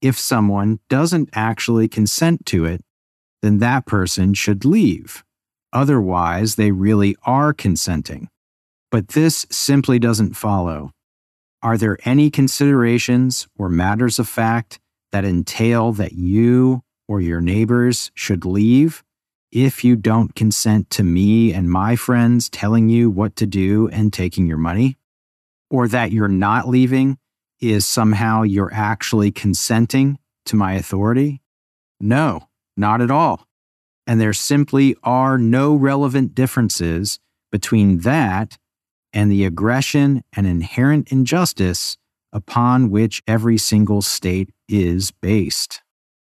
if 0.00 0.18
someone 0.18 0.80
doesn't 0.88 1.28
actually 1.32 1.88
consent 1.88 2.46
to 2.46 2.64
it, 2.64 2.82
then 3.42 3.58
that 3.58 3.86
person 3.86 4.34
should 4.34 4.64
leave. 4.64 5.24
Otherwise, 5.72 6.56
they 6.56 6.72
really 6.72 7.16
are 7.24 7.52
consenting. 7.52 8.28
But 8.90 9.08
this 9.08 9.46
simply 9.50 9.98
doesn't 9.98 10.34
follow. 10.34 10.92
Are 11.62 11.78
there 11.78 11.98
any 12.04 12.30
considerations 12.30 13.46
or 13.56 13.68
matters 13.68 14.18
of 14.18 14.28
fact 14.28 14.80
that 15.12 15.24
entail 15.24 15.92
that 15.92 16.12
you 16.12 16.82
or 17.06 17.20
your 17.20 17.40
neighbors 17.40 18.10
should 18.14 18.44
leave 18.44 19.02
if 19.52 19.84
you 19.84 19.96
don't 19.96 20.34
consent 20.34 20.90
to 20.90 21.02
me 21.02 21.52
and 21.52 21.70
my 21.70 21.96
friends 21.96 22.48
telling 22.48 22.88
you 22.88 23.10
what 23.10 23.36
to 23.36 23.46
do 23.46 23.88
and 23.88 24.12
taking 24.12 24.46
your 24.46 24.58
money? 24.58 24.96
Or 25.70 25.86
that 25.86 26.12
you're 26.12 26.28
not 26.28 26.68
leaving 26.68 27.18
is 27.60 27.86
somehow 27.86 28.42
you're 28.42 28.72
actually 28.72 29.30
consenting 29.30 30.18
to 30.46 30.56
my 30.56 30.74
authority? 30.74 31.42
No, 32.00 32.48
not 32.76 33.00
at 33.00 33.10
all. 33.10 33.46
And 34.06 34.20
there 34.20 34.32
simply 34.32 34.96
are 35.02 35.38
no 35.38 35.74
relevant 35.74 36.34
differences 36.34 37.18
between 37.52 37.98
that 37.98 38.58
and 39.12 39.30
the 39.30 39.44
aggression 39.44 40.22
and 40.34 40.46
inherent 40.46 41.12
injustice 41.12 41.96
upon 42.32 42.90
which 42.90 43.22
every 43.26 43.58
single 43.58 44.02
state 44.02 44.50
is 44.68 45.10
based. 45.10 45.82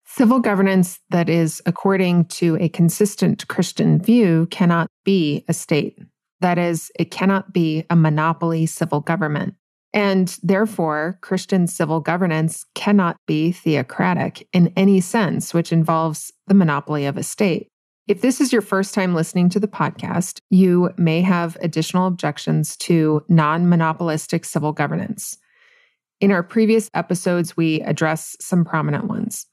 Civil 0.06 0.40
governance 0.40 1.00
that 1.10 1.28
is 1.28 1.60
according 1.66 2.24
to 2.24 2.56
a 2.60 2.68
consistent 2.68 3.46
Christian 3.48 4.00
view 4.00 4.46
cannot 4.50 4.88
be 5.04 5.44
a 5.48 5.52
state. 5.52 5.98
That 6.40 6.58
is, 6.58 6.90
it 6.98 7.10
cannot 7.10 7.52
be 7.52 7.84
a 7.90 7.96
monopoly 7.96 8.66
civil 8.66 9.00
government. 9.00 9.54
And 9.92 10.36
therefore, 10.42 11.18
Christian 11.22 11.66
civil 11.66 12.00
governance 12.00 12.64
cannot 12.74 13.16
be 13.26 13.52
theocratic 13.52 14.46
in 14.52 14.72
any 14.76 15.00
sense, 15.00 15.54
which 15.54 15.72
involves 15.72 16.30
the 16.46 16.54
monopoly 16.54 17.06
of 17.06 17.16
a 17.16 17.22
state. 17.22 17.68
If 18.06 18.22
this 18.22 18.40
is 18.40 18.52
your 18.52 18.62
first 18.62 18.94
time 18.94 19.14
listening 19.14 19.50
to 19.50 19.60
the 19.60 19.68
podcast, 19.68 20.40
you 20.50 20.90
may 20.96 21.20
have 21.20 21.56
additional 21.60 22.06
objections 22.06 22.76
to 22.78 23.22
non 23.28 23.68
monopolistic 23.68 24.44
civil 24.44 24.72
governance. 24.72 25.36
In 26.20 26.32
our 26.32 26.42
previous 26.42 26.90
episodes, 26.94 27.56
we 27.56 27.80
address 27.82 28.36
some 28.40 28.64
prominent 28.64 29.04
ones. 29.04 29.46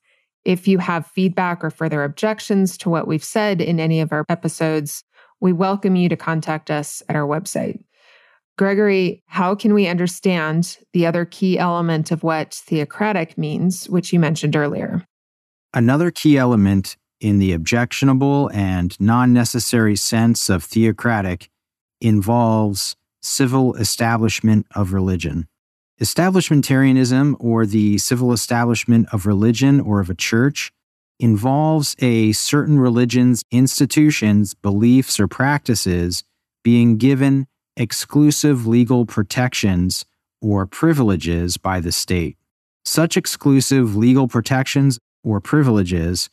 If 0.45 0.67
you 0.67 0.77
have 0.79 1.07
feedback 1.07 1.63
or 1.63 1.69
further 1.69 2.03
objections 2.03 2.77
to 2.79 2.89
what 2.89 3.07
we've 3.07 3.23
said 3.23 3.61
in 3.61 3.79
any 3.79 3.99
of 3.99 4.11
our 4.11 4.25
episodes, 4.29 5.03
we 5.41 5.51
welcome 5.51 5.95
you 5.95 6.07
to 6.09 6.15
contact 6.15 6.71
us 6.71 7.03
at 7.09 7.15
our 7.15 7.27
website. 7.27 7.79
Gregory, 8.57 9.21
how 9.27 9.53
can 9.53 9.73
we 9.73 9.87
understand 9.87 10.77
the 10.93 11.05
other 11.05 11.25
key 11.25 11.59
element 11.59 12.11
of 12.11 12.23
what 12.23 12.53
theocratic 12.53 13.37
means, 13.37 13.89
which 13.89 14.13
you 14.13 14.19
mentioned 14.19 14.55
earlier? 14.55 15.05
Another 15.73 16.09
key 16.09 16.37
element 16.37 16.95
in 17.19 17.39
the 17.39 17.51
objectionable 17.51 18.49
and 18.53 18.97
non 18.99 19.33
necessary 19.33 19.97
sense 19.97 20.49
of 20.49 20.63
theocratic 20.63 21.49
involves 21.99 22.95
civil 23.21 23.75
establishment 23.75 24.65
of 24.73 24.93
religion. 24.93 25.47
Establishmentarianism, 26.01 27.35
or 27.39 27.65
the 27.65 27.97
civil 27.97 28.31
establishment 28.31 29.07
of 29.11 29.25
religion 29.25 29.81
or 29.81 29.99
of 29.99 30.09
a 30.09 30.15
church, 30.15 30.71
involves 31.19 31.95
a 31.99 32.31
certain 32.33 32.79
religion's 32.79 33.43
institutions, 33.51 34.53
beliefs, 34.53 35.19
or 35.19 35.27
practices 35.27 36.23
being 36.63 36.97
given 36.97 37.47
exclusive 37.77 38.67
legal 38.67 39.05
protections 39.05 40.05
or 40.41 40.65
privileges 40.65 41.57
by 41.57 41.79
the 41.79 41.91
state. 41.91 42.37
Such 42.85 43.17
exclusive 43.17 43.95
legal 43.95 44.27
protections 44.27 44.99
or 45.23 45.41
privileges 45.41 46.29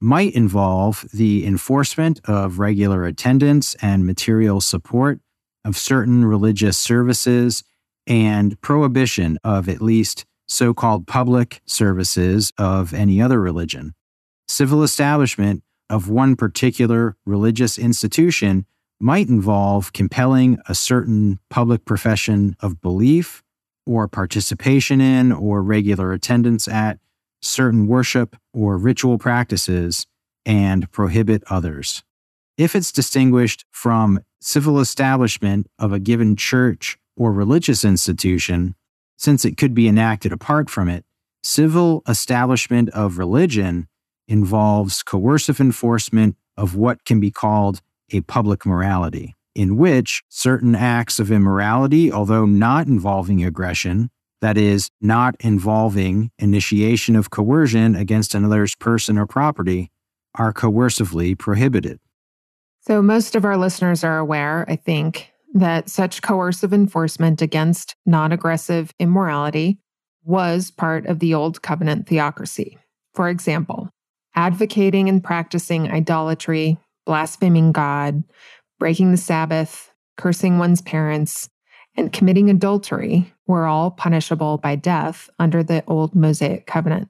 might 0.00 0.34
involve 0.34 1.06
the 1.14 1.46
enforcement 1.46 2.20
of 2.24 2.58
regular 2.58 3.04
attendance 3.04 3.74
and 3.76 4.04
material 4.04 4.60
support 4.60 5.20
of 5.64 5.78
certain 5.78 6.24
religious 6.24 6.76
services 6.76 7.64
and 8.06 8.60
prohibition 8.60 9.38
of 9.42 9.68
at 9.68 9.80
least 9.80 10.26
so 10.46 10.74
called 10.74 11.06
public 11.06 11.62
services 11.64 12.52
of 12.58 12.92
any 12.92 13.20
other 13.20 13.40
religion. 13.40 13.94
Civil 14.46 14.82
establishment 14.82 15.62
of 15.88 16.10
one 16.10 16.36
particular 16.36 17.16
religious 17.24 17.78
institution 17.78 18.66
might 19.00 19.28
involve 19.28 19.92
compelling 19.92 20.58
a 20.68 20.74
certain 20.74 21.38
public 21.50 21.84
profession 21.84 22.56
of 22.60 22.80
belief 22.80 23.42
or 23.86 24.08
participation 24.08 25.00
in 25.00 25.32
or 25.32 25.62
regular 25.62 26.12
attendance 26.12 26.66
at 26.68 26.98
certain 27.42 27.86
worship 27.86 28.36
or 28.52 28.78
ritual 28.78 29.18
practices 29.18 30.06
and 30.46 30.90
prohibit 30.90 31.42
others. 31.50 32.02
If 32.56 32.74
it's 32.74 32.92
distinguished 32.92 33.64
from 33.70 34.20
civil 34.40 34.78
establishment 34.78 35.66
of 35.78 35.92
a 35.92 35.98
given 35.98 36.36
church 36.36 36.98
or 37.16 37.32
religious 37.32 37.84
institution, 37.84 38.74
since 39.16 39.44
it 39.44 39.56
could 39.56 39.74
be 39.74 39.88
enacted 39.88 40.32
apart 40.32 40.70
from 40.70 40.88
it, 40.88 41.04
civil 41.42 42.02
establishment 42.08 42.88
of 42.90 43.18
religion 43.18 43.88
involves 44.28 45.02
coercive 45.02 45.60
enforcement 45.60 46.36
of 46.56 46.74
what 46.74 47.04
can 47.04 47.20
be 47.20 47.30
called 47.30 47.82
a 48.14 48.20
public 48.22 48.64
morality, 48.64 49.34
in 49.54 49.76
which 49.76 50.22
certain 50.28 50.74
acts 50.74 51.18
of 51.18 51.30
immorality, 51.30 52.12
although 52.12 52.46
not 52.46 52.86
involving 52.86 53.44
aggression, 53.44 54.10
that 54.40 54.56
is, 54.56 54.90
not 55.00 55.34
involving 55.40 56.30
initiation 56.38 57.16
of 57.16 57.30
coercion 57.30 57.96
against 57.96 58.34
another's 58.34 58.74
person 58.76 59.18
or 59.18 59.26
property, 59.26 59.90
are 60.34 60.52
coercively 60.52 61.38
prohibited. 61.38 61.98
So, 62.80 63.00
most 63.00 63.34
of 63.34 63.44
our 63.44 63.56
listeners 63.56 64.04
are 64.04 64.18
aware, 64.18 64.66
I 64.68 64.76
think, 64.76 65.32
that 65.54 65.88
such 65.88 66.20
coercive 66.20 66.72
enforcement 66.74 67.40
against 67.40 67.94
non 68.04 68.32
aggressive 68.32 68.92
immorality 68.98 69.78
was 70.24 70.70
part 70.70 71.06
of 71.06 71.20
the 71.20 71.34
Old 71.34 71.62
Covenant 71.62 72.06
theocracy. 72.06 72.76
For 73.14 73.28
example, 73.28 73.88
advocating 74.34 75.08
and 75.08 75.22
practicing 75.22 75.90
idolatry, 75.90 76.76
blaspheming 77.06 77.72
God, 77.72 78.24
breaking 78.78 79.10
the 79.10 79.16
Sabbath, 79.16 79.92
cursing 80.16 80.58
one's 80.58 80.82
parents, 80.82 81.48
and 81.96 82.12
committing 82.12 82.50
adultery 82.50 83.32
were 83.46 83.66
all 83.66 83.90
punishable 83.90 84.58
by 84.58 84.76
death 84.76 85.30
under 85.38 85.62
the 85.62 85.84
old 85.86 86.14
Mosaic 86.14 86.66
covenant. 86.66 87.08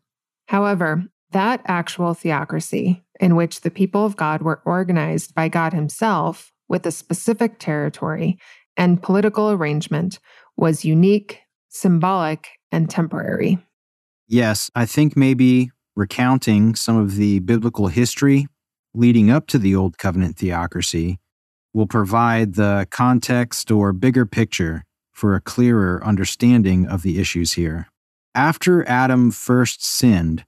However, 0.49 1.05
that 1.31 1.63
actual 1.67 2.15
theocracy, 2.15 3.03
in 3.19 3.37
which 3.37 3.61
the 3.61 3.71
people 3.71 4.05
of 4.05 4.17
God 4.17 4.43
were 4.43 4.63
organized 4.65 5.35
by 5.35 5.49
God 5.49 5.73
Himself 5.73 6.53
with 6.69 6.87
a 6.87 6.91
specific 6.91 7.59
territory 7.59 8.39
and 8.77 9.03
political 9.03 9.51
arrangement, 9.51 10.19
was 10.57 10.85
unique, 10.85 11.41
symbolic, 11.69 12.49
and 12.71 12.91
temporary. 12.91 13.59
Yes, 14.27 14.71
I 14.75 14.87
think 14.87 15.17
maybe 15.17 15.71
recounting 15.97 16.75
some 16.75 16.97
of 16.97 17.17
the 17.17 17.39
biblical 17.41 17.89
history 17.89 18.49
leading 18.95 19.31
up 19.31 19.47
to 19.49 19.59
the 19.59 19.75
Old 19.75 19.99
Covenant 19.99 20.37
theocracy 20.37 21.19
will 21.73 21.87
provide 21.87 22.55
the 22.55 22.87
context 22.91 23.71
or 23.71 23.93
bigger 23.93 24.25
picture 24.25 24.85
for 25.13 25.35
a 25.35 25.41
clearer 25.41 26.01
understanding 26.05 26.87
of 26.87 27.03
the 27.03 27.19
issues 27.19 27.53
here. 27.53 27.89
After 28.35 28.89
Adam 28.89 29.31
first 29.31 29.85
sinned 29.85 30.45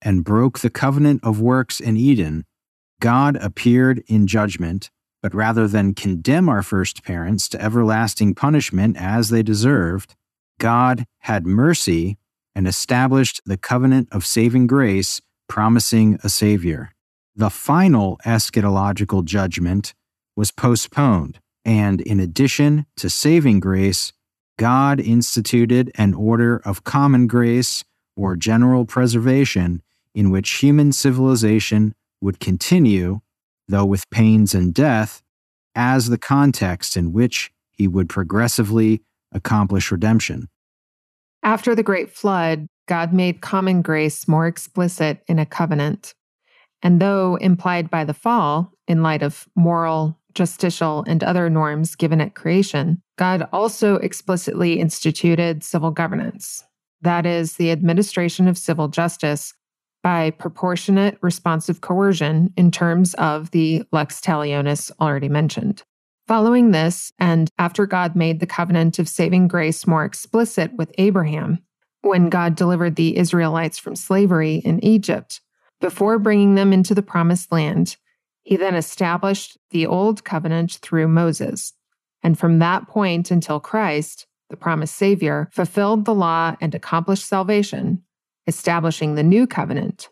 and 0.00 0.24
broke 0.24 0.60
the 0.60 0.70
covenant 0.70 1.22
of 1.24 1.40
works 1.40 1.80
in 1.80 1.96
Eden, 1.96 2.44
God 3.00 3.36
appeared 3.36 4.02
in 4.06 4.26
judgment, 4.26 4.90
but 5.22 5.34
rather 5.34 5.68
than 5.68 5.94
condemn 5.94 6.48
our 6.48 6.62
first 6.62 7.04
parents 7.04 7.48
to 7.50 7.62
everlasting 7.62 8.34
punishment 8.34 8.96
as 8.96 9.28
they 9.28 9.42
deserved, 9.42 10.14
God 10.58 11.04
had 11.20 11.46
mercy 11.46 12.18
and 12.54 12.66
established 12.66 13.40
the 13.46 13.56
covenant 13.56 14.08
of 14.10 14.26
saving 14.26 14.66
grace, 14.66 15.20
promising 15.48 16.18
a 16.24 16.28
Savior. 16.28 16.90
The 17.38 17.50
final 17.50 18.18
eschatological 18.26 19.24
judgment 19.24 19.94
was 20.34 20.50
postponed, 20.50 21.38
and 21.64 22.00
in 22.00 22.18
addition 22.18 22.84
to 22.96 23.08
saving 23.08 23.60
grace, 23.60 24.12
God 24.58 24.98
instituted 24.98 25.92
an 25.94 26.14
order 26.14 26.60
of 26.64 26.82
common 26.82 27.28
grace 27.28 27.84
or 28.16 28.34
general 28.34 28.86
preservation 28.86 29.82
in 30.16 30.32
which 30.32 30.50
human 30.54 30.90
civilization 30.90 31.94
would 32.20 32.40
continue, 32.40 33.20
though 33.68 33.84
with 33.84 34.10
pains 34.10 34.52
and 34.52 34.74
death, 34.74 35.22
as 35.76 36.08
the 36.08 36.18
context 36.18 36.96
in 36.96 37.12
which 37.12 37.52
he 37.70 37.86
would 37.86 38.08
progressively 38.08 39.00
accomplish 39.30 39.92
redemption. 39.92 40.48
After 41.44 41.76
the 41.76 41.84
Great 41.84 42.10
Flood, 42.10 42.66
God 42.88 43.12
made 43.12 43.42
common 43.42 43.80
grace 43.82 44.26
more 44.26 44.48
explicit 44.48 45.22
in 45.28 45.38
a 45.38 45.46
covenant. 45.46 46.14
And 46.82 47.00
though 47.00 47.36
implied 47.36 47.90
by 47.90 48.04
the 48.04 48.14
fall, 48.14 48.72
in 48.86 49.02
light 49.02 49.22
of 49.22 49.48
moral, 49.54 50.18
justicial, 50.34 51.04
and 51.06 51.22
other 51.24 51.50
norms 51.50 51.96
given 51.96 52.20
at 52.20 52.34
creation, 52.34 53.02
God 53.16 53.48
also 53.52 53.96
explicitly 53.96 54.78
instituted 54.78 55.64
civil 55.64 55.90
governance. 55.90 56.64
That 57.02 57.26
is, 57.26 57.54
the 57.54 57.70
administration 57.70 58.48
of 58.48 58.58
civil 58.58 58.88
justice 58.88 59.54
by 60.02 60.30
proportionate 60.30 61.18
responsive 61.20 61.80
coercion 61.80 62.52
in 62.56 62.70
terms 62.70 63.14
of 63.14 63.50
the 63.50 63.82
lex 63.92 64.20
talionis 64.20 64.90
already 65.00 65.28
mentioned. 65.28 65.82
Following 66.28 66.70
this, 66.70 67.12
and 67.18 67.50
after 67.58 67.86
God 67.86 68.14
made 68.14 68.40
the 68.40 68.46
covenant 68.46 68.98
of 68.98 69.08
saving 69.08 69.48
grace 69.48 69.86
more 69.86 70.04
explicit 70.04 70.72
with 70.74 70.92
Abraham, 70.98 71.58
when 72.02 72.28
God 72.28 72.54
delivered 72.54 72.96
the 72.96 73.16
Israelites 73.16 73.78
from 73.78 73.96
slavery 73.96 74.56
in 74.56 74.82
Egypt, 74.84 75.40
before 75.80 76.18
bringing 76.18 76.54
them 76.54 76.72
into 76.72 76.94
the 76.94 77.02
promised 77.02 77.52
land, 77.52 77.96
he 78.42 78.56
then 78.56 78.74
established 78.74 79.58
the 79.70 79.86
old 79.86 80.24
covenant 80.24 80.78
through 80.82 81.08
Moses. 81.08 81.74
And 82.22 82.38
from 82.38 82.58
that 82.58 82.88
point 82.88 83.30
until 83.30 83.60
Christ, 83.60 84.26
the 84.50 84.56
promised 84.56 84.94
Savior, 84.94 85.48
fulfilled 85.52 86.04
the 86.04 86.14
law 86.14 86.56
and 86.60 86.74
accomplished 86.74 87.26
salvation, 87.26 88.02
establishing 88.46 89.14
the 89.14 89.22
new 89.22 89.46
covenant. 89.46 90.08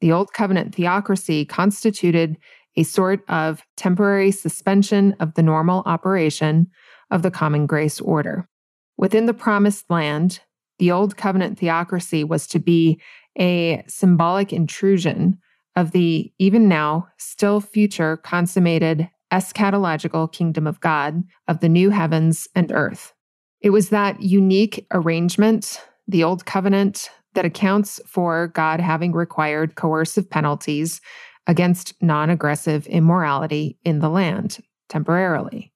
The 0.00 0.12
old 0.12 0.32
covenant 0.32 0.74
theocracy 0.74 1.44
constituted 1.44 2.36
a 2.76 2.84
sort 2.84 3.24
of 3.28 3.62
temporary 3.76 4.30
suspension 4.30 5.16
of 5.18 5.34
the 5.34 5.42
normal 5.42 5.82
operation 5.86 6.68
of 7.10 7.22
the 7.22 7.30
common 7.30 7.66
grace 7.66 8.00
order. 8.00 8.48
Within 8.96 9.26
the 9.26 9.34
promised 9.34 9.90
land, 9.90 10.40
the 10.78 10.90
old 10.90 11.16
covenant 11.16 11.58
theocracy 11.58 12.24
was 12.24 12.46
to 12.48 12.58
be 12.58 13.00
a 13.38 13.82
symbolic 13.86 14.52
intrusion 14.52 15.38
of 15.76 15.92
the 15.92 16.32
even 16.38 16.68
now, 16.68 17.08
still 17.18 17.60
future 17.60 18.16
consummated 18.16 19.08
eschatological 19.32 20.32
kingdom 20.32 20.66
of 20.66 20.80
God 20.80 21.22
of 21.46 21.60
the 21.60 21.68
new 21.68 21.90
heavens 21.90 22.48
and 22.54 22.72
earth. 22.72 23.12
It 23.60 23.70
was 23.70 23.90
that 23.90 24.22
unique 24.22 24.86
arrangement, 24.92 25.80
the 26.06 26.24
old 26.24 26.46
covenant, 26.46 27.10
that 27.34 27.44
accounts 27.44 28.00
for 28.06 28.48
God 28.48 28.80
having 28.80 29.12
required 29.12 29.74
coercive 29.74 30.28
penalties 30.28 31.00
against 31.46 31.94
non 32.02 32.30
aggressive 32.30 32.86
immorality 32.86 33.78
in 33.84 34.00
the 34.00 34.08
land 34.08 34.58
temporarily. 34.88 35.72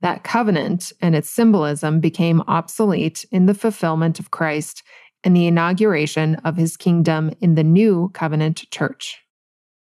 That 0.00 0.22
covenant 0.22 0.92
and 1.00 1.16
its 1.16 1.28
symbolism 1.28 2.00
became 2.00 2.42
obsolete 2.42 3.24
in 3.32 3.46
the 3.46 3.54
fulfillment 3.54 4.20
of 4.20 4.30
Christ 4.30 4.82
and 5.24 5.36
the 5.36 5.46
inauguration 5.46 6.36
of 6.36 6.56
his 6.56 6.76
kingdom 6.76 7.32
in 7.40 7.54
the 7.54 7.64
new 7.64 8.10
covenant 8.14 8.70
church. 8.70 9.18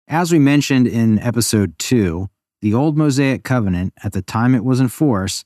As 0.08 0.32
we 0.32 0.38
mentioned 0.38 0.88
in 0.88 1.18
episode 1.20 1.80
2, 1.80 2.30
the 2.62 2.74
old 2.74 2.98
Mosaic 2.98 3.44
covenant, 3.44 3.94
at 4.04 4.13
the 4.13 4.22
time 4.22 4.54
it 4.54 4.63
was 4.63 4.80
in 4.80 4.88
force, 4.88 5.44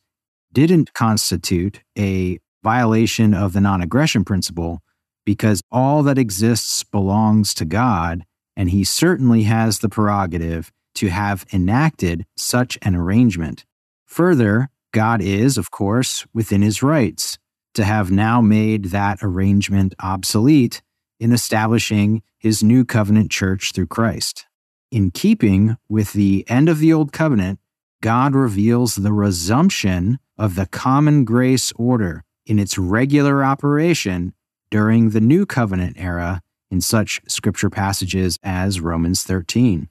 didn't 0.51 0.93
constitute 0.93 1.81
a 1.97 2.39
violation 2.63 3.33
of 3.33 3.53
the 3.53 3.61
non 3.61 3.81
aggression 3.81 4.25
principle 4.25 4.81
because 5.25 5.61
all 5.71 6.03
that 6.03 6.17
exists 6.17 6.83
belongs 6.83 7.53
to 7.53 7.65
God, 7.65 8.25
and 8.57 8.69
He 8.69 8.83
certainly 8.83 9.43
has 9.43 9.79
the 9.79 9.89
prerogative 9.89 10.71
to 10.95 11.07
have 11.07 11.45
enacted 11.53 12.25
such 12.35 12.77
an 12.81 12.95
arrangement. 12.95 13.63
Further, 14.09 14.69
God 14.91 15.21
is, 15.21 15.57
of 15.57 15.69
course, 15.69 16.25
within 16.33 16.63
His 16.63 16.81
rights 16.81 17.37
to 17.75 17.85
have 17.85 18.11
now 18.11 18.41
made 18.41 18.85
that 18.85 19.19
arrangement 19.21 19.93
obsolete 20.01 20.81
in 21.19 21.31
establishing 21.31 22.23
His 22.39 22.63
new 22.63 22.83
covenant 22.85 23.29
church 23.29 23.71
through 23.71 23.87
Christ. 23.87 24.47
In 24.91 25.11
keeping 25.11 25.77
with 25.87 26.13
the 26.13 26.43
end 26.49 26.69
of 26.69 26.79
the 26.79 26.91
Old 26.91 27.13
Covenant, 27.13 27.59
God 28.01 28.33
reveals 28.33 28.95
the 28.95 29.13
resumption 29.13 30.17
of 30.37 30.55
the 30.55 30.65
common 30.65 31.23
grace 31.23 31.71
order 31.75 32.23
in 32.47 32.57
its 32.57 32.79
regular 32.79 33.43
operation 33.43 34.33
during 34.71 35.11
the 35.11 35.21
New 35.21 35.45
Covenant 35.45 35.97
era 35.99 36.41
in 36.71 36.81
such 36.81 37.21
scripture 37.27 37.69
passages 37.69 38.39
as 38.41 38.81
Romans 38.81 39.23
13. 39.23 39.89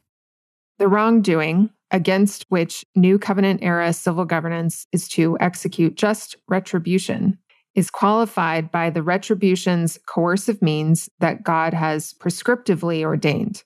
The 0.79 0.89
wrongdoing 0.89 1.71
against 1.91 2.45
which 2.49 2.85
New 2.95 3.19
Covenant 3.19 3.61
era 3.63 3.93
civil 3.93 4.25
governance 4.25 4.87
is 4.93 5.09
to 5.09 5.37
execute 5.41 5.97
just 5.97 6.37
retribution 6.49 7.39
is 7.75 7.91
qualified 7.91 8.73
by 8.73 8.91
the 8.91 9.03
retribution's 9.03 9.99
coercive 10.07 10.61
means 10.61 11.09
that 11.21 11.45
God 11.45 11.73
has 11.75 12.13
prescriptively 12.15 13.05
ordained. 13.05 13.63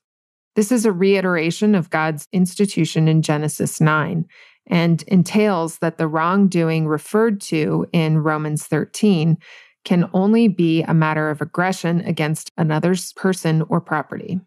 This 0.54 0.70
is 0.70 0.84
a 0.84 0.92
reiteration 0.92 1.74
of 1.74 1.88
God's 1.88 2.28
institution 2.30 3.08
in 3.08 3.22
Genesis 3.22 3.80
9 3.80 4.26
and 4.66 5.02
entails 5.04 5.78
that 5.78 5.96
the 5.96 6.06
wrongdoing 6.06 6.86
referred 6.86 7.40
to 7.40 7.86
in 7.92 8.18
Romans 8.18 8.66
13 8.66 9.38
can 9.84 10.08
only 10.12 10.46
be 10.46 10.82
a 10.82 10.94
matter 10.94 11.30
of 11.30 11.40
aggression 11.40 12.00
against 12.02 12.52
another's 12.56 13.12
person 13.14 13.62
or 13.68 13.80
property. 13.80 14.40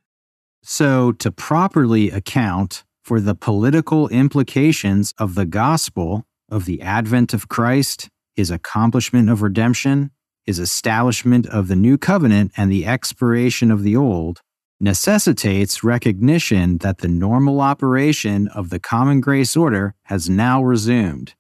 So, 0.64 1.12
to 1.14 1.32
properly 1.32 2.10
account 2.10 2.85
for 3.06 3.22
the 3.22 3.36
political 3.36 4.08
implications 4.10 5.13
of 5.20 5.36
the 5.36 5.46
gospel 5.46 6.26
of 6.50 6.65
the 6.65 6.82
advent 6.82 7.36
of 7.36 7.48
Christ, 7.48 8.10
his 8.34 8.50
accomplishment 8.50 9.30
of 9.30 9.44
redemption, 9.44 10.10
his 10.44 10.58
establishment 10.58 11.46
of 11.46 11.68
the 11.68 11.76
new 11.76 12.00
covenant, 12.00 12.52
and 12.58 12.72
the 12.72 12.88
expiration 12.88 13.70
of 13.70 13.84
the 13.84 13.96
old, 13.96 14.41
necessitates 14.80 15.84
recognition 15.84 16.80
that 16.80 16.98
the 16.98 17.08
normal 17.08 17.62
operation 17.62 18.48
of 18.48 18.72
the 18.72 18.80
common 18.80 19.22
grace 19.22 19.56
order 19.56 19.94
has 20.06 20.28
now 20.28 20.63
resumed, 20.63 21.36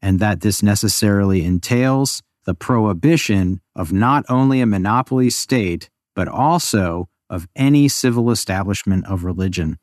and 0.00 0.20
that 0.20 0.40
this 0.40 0.62
necessarily 0.62 1.44
entails 1.44 2.22
the 2.44 2.54
prohibition 2.54 3.60
of 3.74 3.92
not 3.92 4.24
only 4.28 4.60
a 4.60 4.66
monopoly 4.66 5.30
state, 5.30 5.90
but 6.14 6.28
also 6.28 7.08
of 7.28 7.48
any 7.56 7.88
civil 7.88 8.30
establishment 8.30 9.04
of 9.06 9.24
religion. 9.24 9.78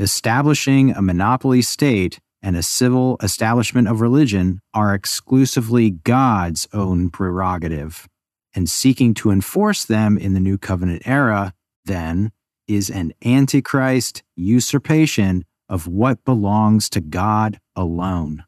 Establishing 0.00 0.92
a 0.92 1.02
monopoly 1.02 1.60
state 1.60 2.20
and 2.40 2.56
a 2.56 2.62
civil 2.62 3.16
establishment 3.20 3.88
of 3.88 4.00
religion 4.00 4.60
are 4.72 4.94
exclusively 4.94 5.90
God's 5.90 6.68
own 6.72 7.10
prerogative, 7.10 8.06
and 8.54 8.70
seeking 8.70 9.12
to 9.14 9.32
enforce 9.32 9.84
them 9.84 10.16
in 10.16 10.34
the 10.34 10.40
New 10.40 10.56
Covenant 10.56 11.02
era, 11.04 11.52
then, 11.84 12.30
is 12.68 12.90
an 12.90 13.12
antichrist 13.24 14.22
usurpation 14.36 15.44
of 15.68 15.88
what 15.88 16.24
belongs 16.24 16.88
to 16.90 17.00
God 17.00 17.58
alone. 17.74 18.44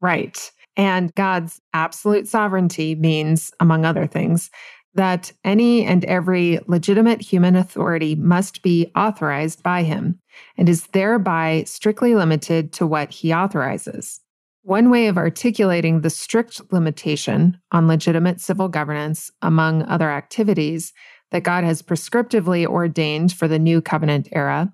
Right. 0.00 0.52
And 0.76 1.12
God's 1.16 1.60
absolute 1.74 2.28
sovereignty 2.28 2.94
means, 2.94 3.50
among 3.58 3.84
other 3.84 4.06
things, 4.06 4.50
that 4.96 5.32
any 5.44 5.84
and 5.84 6.04
every 6.06 6.58
legitimate 6.66 7.20
human 7.20 7.54
authority 7.54 8.14
must 8.14 8.62
be 8.62 8.90
authorized 8.96 9.62
by 9.62 9.82
him 9.82 10.18
and 10.56 10.68
is 10.68 10.88
thereby 10.88 11.64
strictly 11.66 12.14
limited 12.14 12.72
to 12.74 12.86
what 12.86 13.10
he 13.10 13.32
authorizes. 13.32 14.20
One 14.62 14.90
way 14.90 15.06
of 15.06 15.16
articulating 15.16 16.00
the 16.00 16.10
strict 16.10 16.60
limitation 16.72 17.58
on 17.70 17.86
legitimate 17.86 18.40
civil 18.40 18.68
governance, 18.68 19.30
among 19.40 19.82
other 19.82 20.10
activities, 20.10 20.92
that 21.30 21.44
God 21.44 21.62
has 21.62 21.82
prescriptively 21.82 22.66
ordained 22.66 23.32
for 23.32 23.46
the 23.46 23.58
new 23.58 23.80
covenant 23.80 24.28
era 24.32 24.72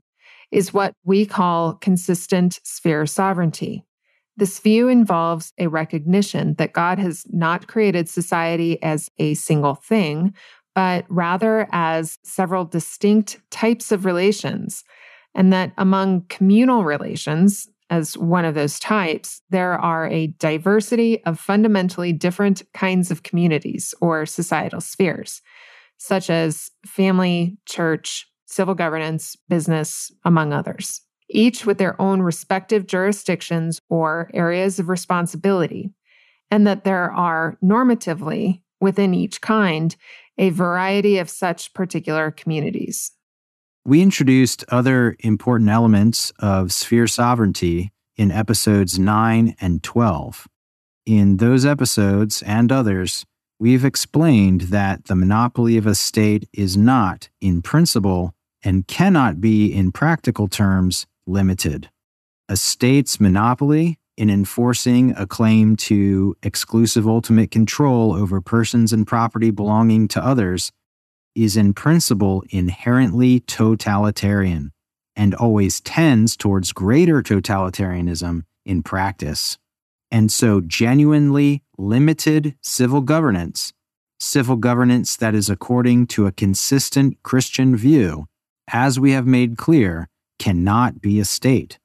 is 0.51 0.73
what 0.73 0.95
we 1.05 1.27
call 1.27 1.75
consistent 1.75 2.61
sphere 2.63 3.07
sovereignty. 3.07 3.85
This 4.37 4.59
view 4.59 4.89
involves 4.89 5.53
a 5.59 5.67
recognition 5.67 6.55
that 6.55 6.73
God 6.73 6.99
has 6.99 7.25
not 7.31 7.67
created 7.67 8.09
society 8.09 8.83
as 8.83 9.11
a 9.19 9.35
single 9.35 9.75
thing, 9.75 10.35
but 10.75 11.05
rather 11.09 11.69
as 11.73 12.19
several 12.25 12.65
distinct 12.65 13.41
types 13.51 13.93
of 13.93 14.05
relations, 14.05 14.85
and 15.35 15.53
that 15.53 15.73
among 15.77 16.23
communal 16.29 16.85
relations, 16.85 17.69
as 17.91 18.17
one 18.17 18.47
of 18.47 18.55
those 18.55 18.79
types, 18.79 19.43
there 19.51 19.75
are 19.75 20.09
a 20.09 20.29
diversity 20.39 21.23
of 21.25 21.39
fundamentally 21.39 22.13
different 22.13 22.63
kinds 22.73 23.11
of 23.11 23.23
communities 23.23 23.95
or 24.01 24.25
societal 24.25 24.81
spheres 24.81 25.43
such 26.03 26.29
as 26.29 26.73
family, 26.85 27.57
church, 27.65 28.27
civil 28.47 28.75
governance, 28.75 29.37
business, 29.49 30.11
among 30.25 30.53
others, 30.53 31.01
each 31.33 31.67
with 31.67 31.79
their 31.79 32.01
own 32.01 32.23
respective 32.23 32.87
jurisdictions 32.87 33.81
or 33.89 34.31
areas 34.35 34.79
of 34.79 34.89
responsibility, 34.89 35.91
and 36.51 36.67
that 36.67 36.85
there 36.85 37.11
are 37.13 37.57
normatively 37.63 38.63
within 38.81 39.15
each 39.15 39.41
kind 39.41 39.97
a 40.39 40.51
variety 40.51 41.19
of 41.19 41.31
such 41.31 41.73
particular 41.75 42.31
communities. 42.31 43.13
We 43.85 44.01
introduced 44.01 44.65
other 44.69 45.17
important 45.21 45.71
elements 45.71 46.33
of 46.39 46.73
sphere 46.73 47.07
sovereignty 47.07 47.93
in 48.17 48.31
episodes 48.31 48.99
9 48.99 49.57
and 49.61 49.83
12. 49.83 50.47
In 51.05 51.39
those 51.39 51.67
episodes 51.67 52.43
and 52.43 52.71
others, 52.71 53.25
we've 53.59 53.85
explained 53.85 54.63
that 54.63 55.07
the 55.07 55.17
monopoly 55.17 55.77
of 55.77 55.87
a 55.87 55.95
state 55.95 56.49
is 56.53 56.77
not, 56.77 57.29
in 57.41 57.63
principle, 57.63 58.35
and 58.63 58.87
cannot 58.87 59.41
be, 59.41 59.73
in 59.73 59.91
practical 59.91 60.47
terms, 60.47 61.07
limited. 61.27 61.91
A 62.49 62.57
state's 62.57 63.21
monopoly 63.21 63.99
in 64.17 64.29
enforcing 64.31 65.15
a 65.17 65.27
claim 65.27 65.77
to 65.77 66.37
exclusive 66.43 67.07
ultimate 67.07 67.51
control 67.51 68.13
over 68.13 68.41
persons 68.41 68.93
and 68.93 69.07
property 69.07 69.51
belonging 69.51 70.09
to 70.09 70.25
others 70.25 70.71
is, 71.35 71.57
in 71.57 71.73
principle, 71.73 72.45
inherently 72.51 73.41
totalitarian 73.41 74.71
and 75.17 75.35
always 75.35 75.81
tends 75.81 76.37
towards 76.37 76.73
greater 76.73 77.23
totalitarianism 77.23 78.43
in 78.65 78.83
practice. 78.83 79.59
And 80.11 80.31
so, 80.31 80.61
genuinely 80.61 81.63
limited 81.79 82.55
civil 82.61 83.01
governance, 83.01 83.73
civil 84.21 84.57
governance 84.57 85.17
that 85.17 85.35
is 85.35 85.49
according 85.49 86.07
to 86.09 86.27
a 86.27 86.33
consistent 86.33 87.23
Christian 87.23 87.77
view, 87.77 88.27
as 88.71 89.01
we 89.01 89.13
have 89.13 89.27
made 89.27 89.57
clear, 89.57 90.09
cannot 90.43 91.01
be 91.01 91.21
a 91.21 91.25
state. 91.25 91.79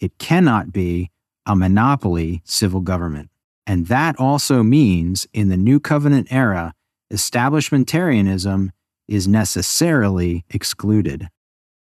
It 0.00 0.16
cannot 0.16 0.72
be 0.72 1.10
a 1.44 1.54
monopoly 1.54 2.40
civil 2.46 2.80
government. 2.80 3.28
And 3.66 3.88
that 3.88 4.18
also 4.18 4.62
means 4.62 5.26
in 5.34 5.50
the 5.50 5.58
New 5.58 5.78
Covenant 5.78 6.28
era, 6.30 6.72
establishmentarianism 7.12 8.70
is 9.06 9.28
necessarily 9.28 10.46
excluded. 10.48 11.28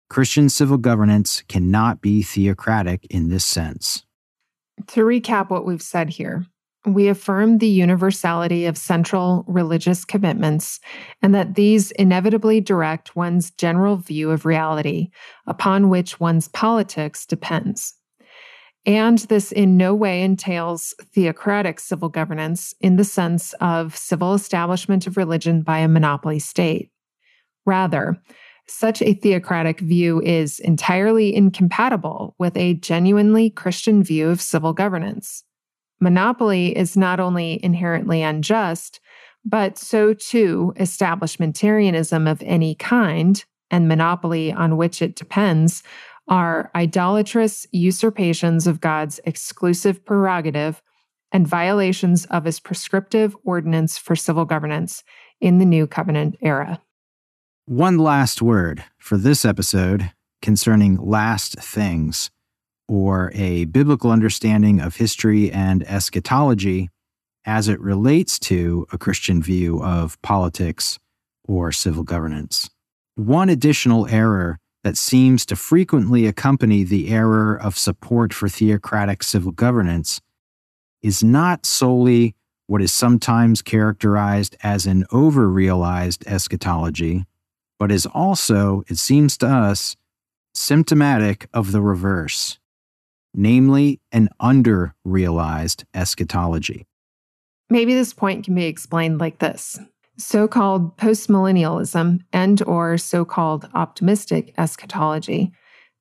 Christian 0.10 0.50
civil 0.50 0.80
governance 0.80 1.44
cannot 1.48 2.02
be 2.02 2.24
theocratic 2.24 3.06
in 3.12 3.30
this 3.30 3.46
sense. 3.46 4.04
To 4.88 5.02
recap 5.02 5.52
what 5.52 5.66
we've 5.66 5.84
said 5.84 6.10
here, 6.10 6.48
we 6.86 7.08
affirm 7.08 7.58
the 7.58 7.68
universality 7.68 8.66
of 8.66 8.78
central 8.78 9.44
religious 9.48 10.06
commitments 10.06 10.80
and 11.22 11.36
that 11.36 11.56
these 11.56 11.92
inevitably 11.92 12.62
direct 12.62 13.16
one's 13.16 13.52
general 13.52 13.98
view 13.98 14.32
of 14.32 14.46
reality 14.46 15.10
upon 15.48 15.90
which 15.90 16.20
one's 16.20 16.48
politics 16.50 17.26
depends. 17.26 17.94
And 18.86 19.20
this 19.20 19.52
in 19.52 19.76
no 19.76 19.94
way 19.94 20.24
entails 20.24 20.96
theocratic 21.14 21.82
civil 21.82 22.08
governance 22.08 22.74
in 22.80 22.96
the 22.96 23.04
sense 23.04 23.54
of 23.60 23.98
civil 23.98 24.34
establishment 24.34 25.08
of 25.08 25.18
religion 25.18 25.62
by 25.62 25.80
a 25.80 25.90
monopoly 25.90 26.40
state. 26.40 26.90
Rather, 27.66 28.18
such 28.66 29.02
a 29.02 29.14
theocratic 29.14 29.82
view 29.82 30.22
is 30.22 30.60
entirely 30.60 31.36
incompatible 31.36 32.36
with 32.38 32.56
a 32.56 32.76
genuinely 32.76 33.50
Christian 33.50 34.04
view 34.04 34.30
of 34.30 34.42
civil 34.42 34.72
governance. 34.72 35.44
Monopoly 36.00 36.78
is 36.78 36.96
not 36.96 37.20
only 37.20 37.60
inherently 37.64 38.22
unjust, 38.22 39.00
But 39.48 39.78
so 39.78 40.14
too, 40.14 40.74
establishmentarianism 40.78 42.30
of 42.30 42.44
any 42.44 42.76
kind 42.76 43.44
and 43.72 43.88
monopoly 43.88 44.52
on 44.52 44.76
which 44.76 45.02
it 45.02 45.16
depends 45.16 45.84
are 46.28 46.70
idolatrous 46.76 47.66
usurpations 47.72 48.68
of 48.68 48.82
God's 48.82 49.22
exclusive 49.24 50.04
prerogative 50.04 50.82
and 51.32 51.48
violations 51.48 52.26
of 52.26 52.44
his 52.44 52.60
prescriptive 52.60 53.38
ordinance 53.46 53.98
for 53.98 54.18
civil 54.18 54.44
governance 54.44 55.06
in 55.40 55.60
the 55.60 55.66
New 55.66 55.88
Covenant 55.88 56.36
era. 56.42 56.82
One 57.66 57.98
last 57.98 58.42
word 58.42 58.84
for 58.98 59.18
this 59.18 59.46
episode 59.46 60.12
concerning 60.42 60.98
last 60.98 61.54
things, 61.60 62.32
or 62.88 63.32
a 63.34 63.66
biblical 63.66 64.12
understanding 64.12 64.80
of 64.80 64.96
history 64.96 65.52
and 65.52 65.84
eschatology 65.88 66.90
as 67.46 67.68
it 67.68 67.80
relates 67.80 68.38
to 68.40 68.86
a 68.92 68.98
Christian 68.98 69.42
view 69.42 69.82
of 69.84 70.22
politics 70.22 71.00
or 71.48 71.72
civil 71.72 72.04
governance. 72.04 72.70
One 73.16 73.50
additional 73.50 74.08
error 74.08 74.60
that 74.84 74.98
seems 74.98 75.46
to 75.46 75.56
frequently 75.56 76.28
accompany 76.28 76.84
the 76.84 77.10
error 77.10 77.56
of 77.56 77.78
support 77.78 78.34
for 78.34 78.48
theocratic 78.48 79.24
civil 79.24 79.52
governance 79.52 80.22
is 81.02 81.24
not 81.24 81.66
solely 81.66 82.36
what 82.68 82.82
is 82.82 82.94
sometimes 82.94 83.62
characterized 83.62 84.56
as 84.62 84.86
an 84.86 85.06
over 85.12 85.50
realized 85.50 86.26
eschatology, 86.28 87.26
but 87.80 87.92
is 87.92 88.06
also, 88.06 88.84
it 88.88 88.98
seems 88.98 89.38
to 89.38 89.48
us, 89.48 89.96
symptomatic 90.54 91.48
of 91.54 91.72
the 91.72 91.82
reverse, 91.82 92.60
namely 93.38 94.02
an 94.12 94.28
under 94.42 94.94
realized 95.06 95.86
eschatology. 95.94 96.86
Maybe 97.70 97.94
this 97.94 98.14
point 98.14 98.44
can 98.44 98.56
be 98.56 98.66
explained 98.66 99.20
like 99.20 99.40
this. 99.40 99.80
So-called 100.18 100.98
postmillennialism 100.98 102.22
and 102.34 102.62
or 102.64 102.98
so-called 102.98 103.70
optimistic 103.76 104.54
eschatology 104.58 105.52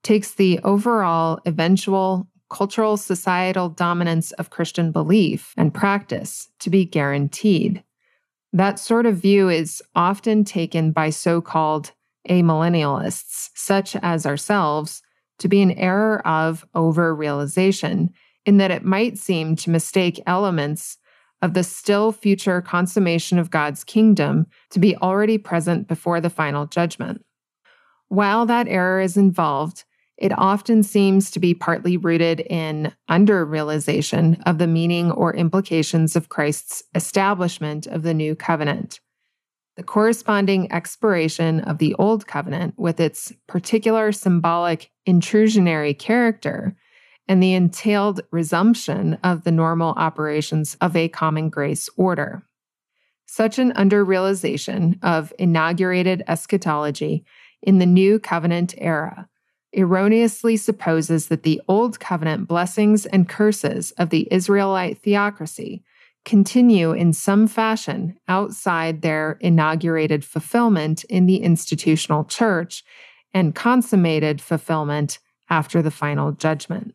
takes 0.03 0.35
the 0.35 0.59
overall 0.65 1.39
eventual 1.45 2.29
cultural 2.49 2.97
societal 2.97 3.69
dominance 3.69 4.33
of 4.33 4.51
Christian 4.51 4.91
belief 4.91 5.53
and 5.57 5.75
practice 5.75 6.49
to 6.61 6.71
be 6.71 6.85
guaranteed. 6.85 7.83
That 8.53 8.79
sort 8.79 9.05
of 9.05 9.17
view 9.17 9.49
is 9.51 9.83
often 9.95 10.45
taken 10.45 10.93
by 10.93 11.11
so 11.11 11.41
called 11.41 11.93
amillennialists, 12.31 13.51
such 13.55 13.97
as 13.97 14.25
ourselves, 14.25 15.03
to 15.39 15.49
be 15.49 15.63
an 15.63 15.73
error 15.73 16.27
of 16.27 16.67
over 16.75 17.15
realization, 17.15 18.11
in 18.45 18.59
that 18.59 18.71
it 18.71 18.85
might 18.85 19.19
seem 19.19 19.57
to 19.57 19.71
mistake 19.71 20.23
elements 20.27 20.99
of 21.43 21.55
the 21.55 21.65
still 21.65 22.13
future 22.13 22.63
consummation 22.63 23.39
of 23.39 23.51
God's 23.51 23.85
kingdom 23.85 24.47
to 24.71 24.79
be 24.79 24.97
already 24.97 25.39
present 25.39 25.87
before 25.89 26.21
the 26.21 26.31
final 26.31 26.67
judgment. 26.67 27.25
While 28.09 28.47
that 28.47 28.69
error 28.69 29.01
is 29.01 29.17
involved, 29.17 29.85
it 30.17 30.33
often 30.39 30.83
seems 30.83 31.31
to 31.33 31.41
be 31.41 31.53
partly 31.53 31.97
rooted 31.97 32.41
in 32.41 32.93
under 33.09 33.45
realization 33.45 34.41
of 34.47 34.59
the 34.59 34.67
meaning 34.67 35.11
or 35.11 35.37
implications 35.37 36.17
of 36.17 36.31
Christ's 36.31 36.83
establishment 36.95 37.87
of 37.87 38.03
the 38.03 38.15
new 38.15 38.35
covenant. 38.35 39.01
The 39.77 39.83
corresponding 39.83 40.73
expiration 40.73 41.61
of 41.61 41.79
the 41.79 41.95
old 41.95 42.27
covenant, 42.27 42.75
with 42.79 42.99
its 42.99 43.33
particular 43.47 44.11
symbolic 44.11 44.91
intrusionary 45.07 45.99
character, 45.99 46.77
and 47.29 47.43
the 47.43 47.53
entailed 47.53 48.23
resumption 48.31 49.15
of 49.23 49.45
the 49.45 49.53
normal 49.53 49.91
operations 49.97 50.77
of 50.81 50.97
a 50.97 51.09
common 51.09 51.51
grace 51.51 51.91
order. 51.97 52.43
Such 53.27 53.59
an 53.59 53.73
underrealization 53.73 54.99
of 55.03 55.33
inaugurated 55.39 56.23
eschatology 56.27 57.25
in 57.63 57.79
the 57.79 57.87
new 57.87 58.19
covenant 58.19 58.75
era 58.79 59.29
erroneously 59.77 60.57
supposes 60.57 61.29
that 61.29 61.43
the 61.43 61.61
Old 61.69 62.01
Covenant 62.01 62.49
blessings 62.49 63.05
and 63.05 63.29
curses 63.29 63.91
of 63.93 64.11
the 64.11 64.27
Israelite 64.31 64.99
theocracy 64.99 65.83
continue 66.27 66.93
in 66.93 67.13
some 67.15 67.47
fashion 67.47 68.19
outside 68.29 69.01
their 69.01 69.39
inaugurated 69.41 70.25
fulfillment 70.25 71.05
in 71.05 71.25
the 71.25 71.37
institutional 71.37 72.25
church 72.25 72.85
and 73.33 73.55
consummated 73.55 74.43
fulfillment 74.43 75.19
after 75.49 75.81
the 75.81 75.91
final 75.91 76.33
judgment. 76.33 76.95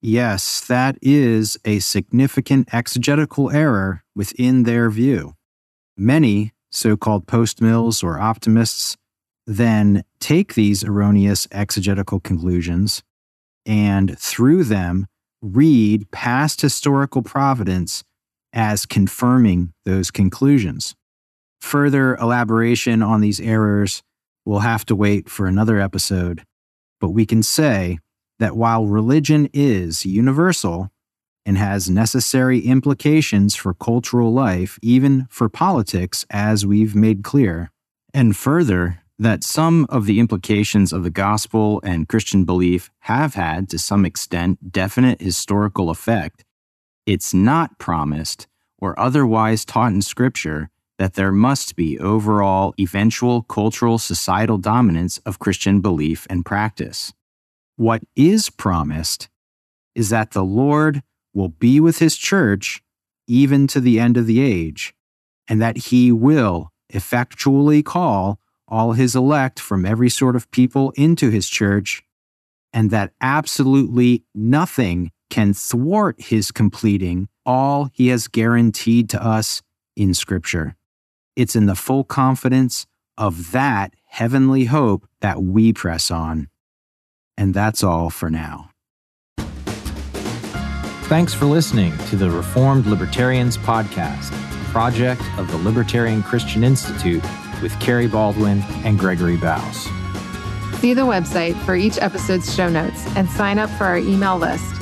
Yes, 0.00 0.60
that 0.66 0.96
is 1.02 1.58
a 1.64 1.80
significant 1.80 2.72
exegetical 2.72 3.50
error 3.50 4.04
within 4.14 4.62
their 4.62 4.90
view. 4.90 5.34
Many 5.96 6.52
so 6.70 6.96
called 6.96 7.26
post 7.26 7.60
mills 7.60 8.02
or 8.02 8.20
optimists 8.20 8.96
then 9.46 10.04
take 10.20 10.54
these 10.54 10.84
erroneous 10.84 11.48
exegetical 11.50 12.20
conclusions 12.20 13.02
and 13.64 14.18
through 14.18 14.64
them 14.64 15.06
read 15.40 16.10
past 16.10 16.60
historical 16.60 17.22
providence 17.22 18.04
as 18.52 18.86
confirming 18.86 19.72
those 19.84 20.10
conclusions. 20.10 20.94
Further 21.60 22.16
elaboration 22.16 23.02
on 23.02 23.20
these 23.20 23.40
errors 23.40 24.02
will 24.44 24.60
have 24.60 24.86
to 24.86 24.96
wait 24.96 25.28
for 25.28 25.46
another 25.46 25.80
episode, 25.80 26.42
but 27.00 27.10
we 27.10 27.26
can 27.26 27.42
say 27.42 27.98
that 28.38 28.56
while 28.56 28.86
religion 28.86 29.48
is 29.52 30.06
universal 30.06 30.90
and 31.44 31.58
has 31.58 31.90
necessary 31.90 32.60
implications 32.60 33.54
for 33.54 33.74
cultural 33.74 34.32
life, 34.32 34.78
even 34.82 35.26
for 35.30 35.48
politics, 35.48 36.24
as 36.30 36.64
we've 36.64 36.94
made 36.94 37.24
clear, 37.24 37.70
and 38.14 38.36
further, 38.36 39.02
that 39.18 39.42
some 39.42 39.86
of 39.88 40.06
the 40.06 40.20
implications 40.20 40.92
of 40.92 41.02
the 41.02 41.10
gospel 41.10 41.80
and 41.82 42.08
Christian 42.08 42.44
belief 42.44 42.90
have 43.00 43.34
had, 43.34 43.68
to 43.70 43.78
some 43.78 44.04
extent, 44.04 44.72
definite 44.72 45.20
historical 45.20 45.90
effect, 45.90 46.44
it's 47.08 47.32
not 47.32 47.78
promised 47.78 48.46
or 48.78 48.98
otherwise 49.00 49.64
taught 49.64 49.92
in 49.92 50.02
Scripture 50.02 50.68
that 50.98 51.14
there 51.14 51.32
must 51.32 51.74
be 51.74 51.98
overall 51.98 52.74
eventual 52.78 53.40
cultural 53.44 53.96
societal 53.96 54.58
dominance 54.58 55.16
of 55.24 55.38
Christian 55.38 55.80
belief 55.80 56.26
and 56.28 56.44
practice. 56.44 57.14
What 57.76 58.02
is 58.14 58.50
promised 58.50 59.30
is 59.94 60.10
that 60.10 60.32
the 60.32 60.44
Lord 60.44 61.02
will 61.32 61.48
be 61.48 61.80
with 61.80 61.98
his 61.98 62.14
church 62.14 62.82
even 63.26 63.66
to 63.68 63.80
the 63.80 63.98
end 63.98 64.18
of 64.18 64.26
the 64.26 64.40
age, 64.40 64.94
and 65.48 65.62
that 65.62 65.78
he 65.88 66.12
will 66.12 66.72
effectually 66.90 67.82
call 67.82 68.38
all 68.66 68.92
his 68.92 69.16
elect 69.16 69.58
from 69.58 69.86
every 69.86 70.10
sort 70.10 70.36
of 70.36 70.50
people 70.50 70.92
into 70.94 71.30
his 71.30 71.48
church, 71.48 72.02
and 72.70 72.90
that 72.90 73.12
absolutely 73.22 74.24
nothing 74.34 75.10
can 75.30 75.52
thwart 75.52 76.20
his 76.20 76.50
completing 76.50 77.28
all 77.44 77.88
he 77.92 78.08
has 78.08 78.28
guaranteed 78.28 79.08
to 79.10 79.22
us 79.24 79.62
in 79.96 80.14
Scripture. 80.14 80.76
It's 81.36 81.56
in 81.56 81.66
the 81.66 81.74
full 81.74 82.04
confidence 82.04 82.86
of 83.16 83.52
that 83.52 83.94
heavenly 84.06 84.66
hope 84.66 85.06
that 85.20 85.42
we 85.42 85.72
press 85.72 86.10
on. 86.10 86.48
And 87.36 87.54
that's 87.54 87.82
all 87.82 88.10
for 88.10 88.30
now. 88.30 88.70
Thanks 91.08 91.32
for 91.32 91.46
listening 91.46 91.96
to 92.08 92.16
the 92.16 92.28
Reformed 92.28 92.86
Libertarians 92.86 93.56
Podcast, 93.56 94.30
a 94.32 94.72
project 94.72 95.22
of 95.38 95.50
the 95.50 95.56
Libertarian 95.56 96.22
Christian 96.22 96.62
Institute 96.62 97.22
with 97.62 97.78
Kerry 97.80 98.06
Baldwin 98.06 98.62
and 98.84 98.98
Gregory 98.98 99.36
Baus. 99.38 99.88
See 100.80 100.94
the 100.94 101.06
website 101.06 101.58
for 101.64 101.74
each 101.74 101.98
episode's 101.98 102.54
show 102.54 102.68
notes 102.68 103.06
and 103.16 103.28
sign 103.30 103.58
up 103.58 103.70
for 103.70 103.84
our 103.84 103.98
email 103.98 104.36
list. 104.36 104.74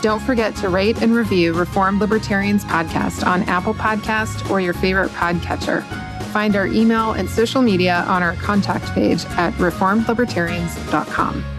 Don't 0.00 0.20
forget 0.20 0.54
to 0.56 0.68
rate 0.68 1.02
and 1.02 1.14
review 1.14 1.54
Reformed 1.54 2.00
Libertarians 2.00 2.64
Podcast 2.64 3.26
on 3.26 3.42
Apple 3.44 3.74
Podcast 3.74 4.48
or 4.48 4.60
your 4.60 4.74
favorite 4.74 5.10
podcatcher. 5.10 5.84
Find 6.26 6.54
our 6.54 6.66
email 6.66 7.12
and 7.12 7.28
social 7.28 7.62
media 7.62 8.04
on 8.06 8.22
our 8.22 8.34
contact 8.34 8.84
page 8.94 9.24
at 9.30 9.52
reformedlibertarians.com. 9.54 11.57